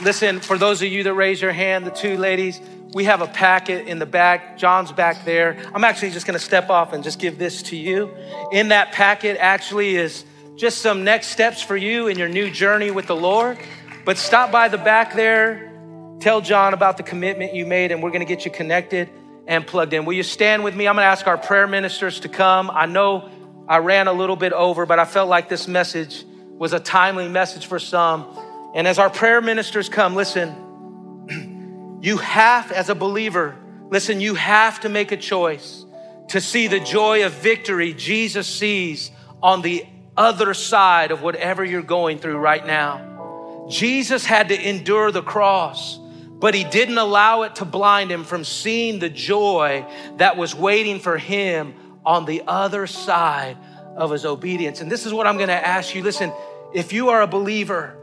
Listen, 0.00 0.38
for 0.38 0.56
those 0.56 0.80
of 0.80 0.86
you 0.86 1.02
that 1.02 1.14
raise 1.14 1.42
your 1.42 1.50
hand, 1.50 1.84
the 1.84 1.90
two 1.90 2.16
ladies, 2.16 2.60
we 2.94 3.02
have 3.02 3.20
a 3.20 3.26
packet 3.26 3.88
in 3.88 3.98
the 3.98 4.06
back. 4.06 4.56
John's 4.56 4.92
back 4.92 5.24
there. 5.24 5.58
I'm 5.74 5.82
actually 5.82 6.12
just 6.12 6.24
going 6.24 6.38
to 6.38 6.44
step 6.44 6.70
off 6.70 6.92
and 6.92 7.02
just 7.02 7.18
give 7.18 7.36
this 7.36 7.62
to 7.64 7.76
you. 7.76 8.14
In 8.52 8.68
that 8.68 8.92
packet, 8.92 9.38
actually, 9.40 9.96
is 9.96 10.24
just 10.54 10.82
some 10.82 11.02
next 11.02 11.30
steps 11.30 11.62
for 11.62 11.76
you 11.76 12.06
in 12.06 12.16
your 12.16 12.28
new 12.28 12.48
journey 12.48 12.92
with 12.92 13.08
the 13.08 13.16
Lord. 13.16 13.58
But 14.04 14.18
stop 14.18 14.52
by 14.52 14.68
the 14.68 14.78
back 14.78 15.14
there, 15.14 15.72
tell 16.20 16.40
John 16.40 16.74
about 16.74 16.98
the 16.98 17.02
commitment 17.02 17.54
you 17.54 17.66
made, 17.66 17.90
and 17.90 18.04
we're 18.04 18.10
going 18.10 18.24
to 18.24 18.32
get 18.32 18.44
you 18.44 18.52
connected 18.52 19.10
and 19.48 19.66
plugged 19.66 19.94
in. 19.94 20.04
Will 20.04 20.12
you 20.12 20.22
stand 20.22 20.62
with 20.62 20.76
me? 20.76 20.86
I'm 20.86 20.94
going 20.94 21.02
to 21.02 21.08
ask 21.08 21.26
our 21.26 21.38
prayer 21.38 21.66
ministers 21.66 22.20
to 22.20 22.28
come. 22.28 22.70
I 22.70 22.86
know 22.86 23.28
I 23.66 23.78
ran 23.78 24.06
a 24.06 24.12
little 24.12 24.36
bit 24.36 24.52
over, 24.52 24.86
but 24.86 25.00
I 25.00 25.06
felt 25.06 25.28
like 25.28 25.48
this 25.48 25.66
message 25.66 26.24
was 26.58 26.72
a 26.72 26.80
timely 26.80 27.28
message 27.28 27.66
for 27.66 27.78
some. 27.78 28.26
And 28.74 28.86
as 28.86 28.98
our 28.98 29.10
prayer 29.10 29.40
ministers 29.40 29.88
come, 29.88 30.14
listen, 30.14 31.98
you 32.02 32.18
have, 32.18 32.72
as 32.72 32.88
a 32.88 32.94
believer, 32.94 33.56
listen, 33.90 34.20
you 34.20 34.34
have 34.34 34.80
to 34.80 34.88
make 34.88 35.12
a 35.12 35.16
choice 35.16 35.84
to 36.28 36.40
see 36.40 36.66
the 36.66 36.80
joy 36.80 37.24
of 37.24 37.32
victory 37.32 37.94
Jesus 37.94 38.46
sees 38.46 39.10
on 39.42 39.62
the 39.62 39.84
other 40.16 40.54
side 40.54 41.10
of 41.10 41.22
whatever 41.22 41.64
you're 41.64 41.82
going 41.82 42.18
through 42.18 42.38
right 42.38 42.66
now. 42.66 43.66
Jesus 43.70 44.24
had 44.24 44.48
to 44.48 44.68
endure 44.68 45.10
the 45.10 45.22
cross 45.22 45.98
but 46.38 46.54
he 46.54 46.64
didn't 46.64 46.98
allow 46.98 47.42
it 47.42 47.56
to 47.56 47.64
blind 47.64 48.10
him 48.10 48.24
from 48.24 48.44
seeing 48.44 48.98
the 48.98 49.08
joy 49.08 49.86
that 50.16 50.36
was 50.36 50.54
waiting 50.54 50.98
for 50.98 51.16
him 51.16 51.74
on 52.04 52.24
the 52.26 52.42
other 52.46 52.86
side 52.86 53.56
of 53.96 54.10
his 54.10 54.26
obedience. 54.26 54.82
And 54.82 54.92
this 54.92 55.06
is 55.06 55.14
what 55.14 55.26
I'm 55.26 55.38
to 55.38 55.66
ask 55.66 55.94
you. 55.94 56.02
Listen, 56.02 56.30
if 56.74 56.92
you 56.92 57.10
are 57.10 57.22
a 57.22 57.26
believer, 57.26 57.96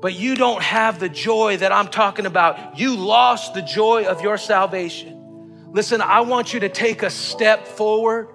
but 0.00 0.14
you 0.14 0.36
don't 0.36 0.62
have 0.62 0.98
the 1.00 1.08
joy 1.08 1.56
that 1.56 1.72
I'm 1.72 1.88
talking 1.88 2.26
about, 2.26 2.78
you 2.78 2.96
lost 2.96 3.54
the 3.54 3.62
joy 3.62 4.04
of 4.04 4.22
your 4.22 4.38
salvation. 4.38 5.14
Listen, 5.72 6.00
I 6.00 6.20
want 6.20 6.54
you 6.54 6.60
to 6.60 6.68
take 6.68 7.02
a 7.02 7.10
step 7.10 7.66
forward. 7.66 8.28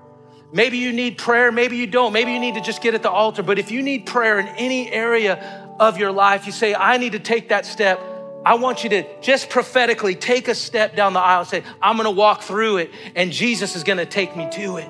Maybe 0.52 0.78
you 0.78 0.94
need 0.94 1.18
prayer, 1.18 1.52
maybe 1.52 1.78
you 1.78 1.88
don't. 1.88 2.14
Maybe 2.14 2.32
you 2.32 2.40
need 2.40 2.56
to 2.56 2.62
just 2.62 2.82
get 2.82 2.94
at 2.94 3.02
the 3.02 3.10
altar. 3.10 3.42
But 3.42 3.58
if 3.58 3.72
you 3.72 3.82
need 3.82 4.06
prayer 4.06 4.40
in 4.40 4.48
any 4.50 4.92
area 4.92 5.36
of 5.80 5.98
your 5.98 6.12
life, 6.12 6.46
you 6.46 6.52
say, 6.52 6.76
I 6.76 6.98
need 6.98 7.14
to 7.14 7.20
take 7.20 7.50
that 7.50 7.66
step. 7.66 8.00
I 8.46 8.56
want 8.56 8.84
you 8.84 8.90
to 8.92 9.22
just 9.22 9.50
prophetically 9.50 10.16
take 10.16 10.48
a 10.50 10.56
step 10.56 10.96
down 10.96 11.14
the 11.14 11.20
aisle 11.20 11.40
and 11.40 11.50
say, 11.50 11.64
I'm 11.82 11.98
gonna 11.98 12.12
walk 12.12 12.42
through 12.42 12.78
it, 12.78 12.92
and 13.16 13.32
Jesus 13.32 13.76
is 13.76 13.84
gonna 13.84 14.06
take 14.06 14.36
me 14.36 14.50
to 14.52 14.78
it. 14.78 14.88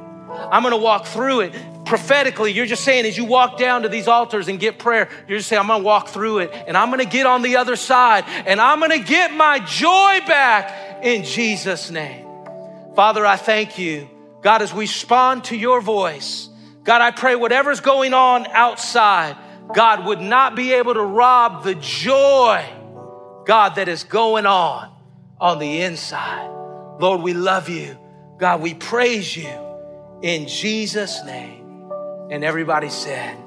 I'm 0.52 0.64
gonna 0.64 0.76
walk 0.76 1.06
through 1.06 1.42
it. 1.42 1.54
Prophetically, 1.86 2.52
you're 2.52 2.66
just 2.66 2.84
saying 2.84 3.06
as 3.06 3.18
you 3.18 3.26
walk 3.26 3.58
down 3.58 3.82
to 3.84 3.90
these 3.90 4.08
altars 4.08 4.48
and 4.48 4.60
get 4.60 4.80
prayer, 4.80 5.10
you're 5.28 5.38
just 5.38 5.50
saying, 5.50 5.60
I'm 5.60 5.68
gonna 5.68 5.84
walk 5.84 6.10
through 6.10 6.40
it, 6.40 6.52
and 6.68 6.78
I'm 6.78 6.90
gonna 6.90 7.06
get 7.06 7.26
on 7.26 7.42
the 7.42 7.58
other 7.58 7.76
side, 7.76 8.24
and 8.28 8.62
I'm 8.62 8.80
gonna 8.80 9.00
get 9.00 9.34
my 9.34 9.60
joy 9.60 10.20
back 10.26 11.04
in 11.04 11.24
Jesus' 11.24 11.92
name. 11.92 12.26
Father, 12.96 13.26
I 13.26 13.36
thank 13.36 13.78
you. 13.78 14.10
God, 14.42 14.62
as 14.62 14.74
we 14.74 14.82
respond 14.82 15.46
to 15.46 15.56
your 15.56 15.82
voice, 15.82 16.50
God, 16.84 17.02
I 17.02 17.12
pray 17.12 17.36
whatever's 17.36 17.80
going 17.80 18.14
on 18.14 18.46
outside, 18.48 19.38
God 19.74 20.06
would 20.06 20.22
not 20.22 20.56
be 20.56 20.74
able 20.74 20.94
to 20.94 21.02
rob 21.02 21.64
the 21.64 21.76
joy 21.76 22.66
God, 23.46 23.76
that 23.76 23.88
is 23.88 24.04
going 24.04 24.46
on 24.46 24.90
on 25.40 25.60
the 25.60 25.82
inside. 25.82 26.50
Lord, 27.00 27.22
we 27.22 27.34
love 27.34 27.70
you. 27.70 27.98
God, 28.38 28.62
we 28.62 28.74
praise 28.74 29.36
you 29.36 29.50
in 30.22 30.48
Jesus' 30.48 31.24
name. 31.26 31.63
And 32.34 32.44
everybody 32.44 32.90
said, 32.90 33.38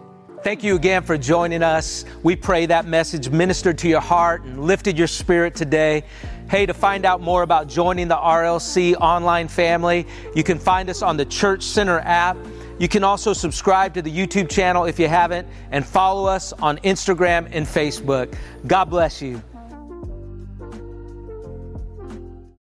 Thank 0.45 0.63
you 0.63 0.77
again 0.77 1.03
for 1.03 1.19
joining 1.19 1.61
us. 1.61 2.05
We 2.23 2.37
pray 2.37 2.67
that 2.67 2.87
message 2.87 3.29
ministered 3.29 3.79
to 3.79 3.89
your 3.89 4.01
heart 4.01 4.45
and 4.45 4.63
lifted 4.63 4.97
your 4.97 5.09
spirit 5.09 5.57
today. 5.57 6.05
Hey, 6.49 6.67
to 6.67 6.73
find 6.73 7.05
out 7.05 7.21
more 7.21 7.43
about 7.43 7.67
joining 7.67 8.07
the 8.07 8.15
RLC 8.15 8.95
online 9.01 9.49
family, 9.49 10.07
you 10.37 10.45
can 10.45 10.61
find 10.61 10.89
us 10.89 11.03
on 11.03 11.17
the 11.17 11.25
Church 11.25 11.65
Center 11.65 11.99
app. 11.99 12.37
You 12.79 12.87
can 12.87 13.03
also 13.03 13.33
subscribe 13.33 13.93
to 13.95 14.03
the 14.03 14.17
YouTube 14.17 14.49
channel 14.49 14.85
if 14.85 15.01
you 15.01 15.09
haven't, 15.09 15.49
and 15.73 15.85
follow 15.85 16.27
us 16.27 16.53
on 16.53 16.79
Instagram 16.79 17.49
and 17.51 17.67
Facebook. 17.67 18.39
God 18.69 18.85
bless 18.85 19.21
you. 19.21 19.43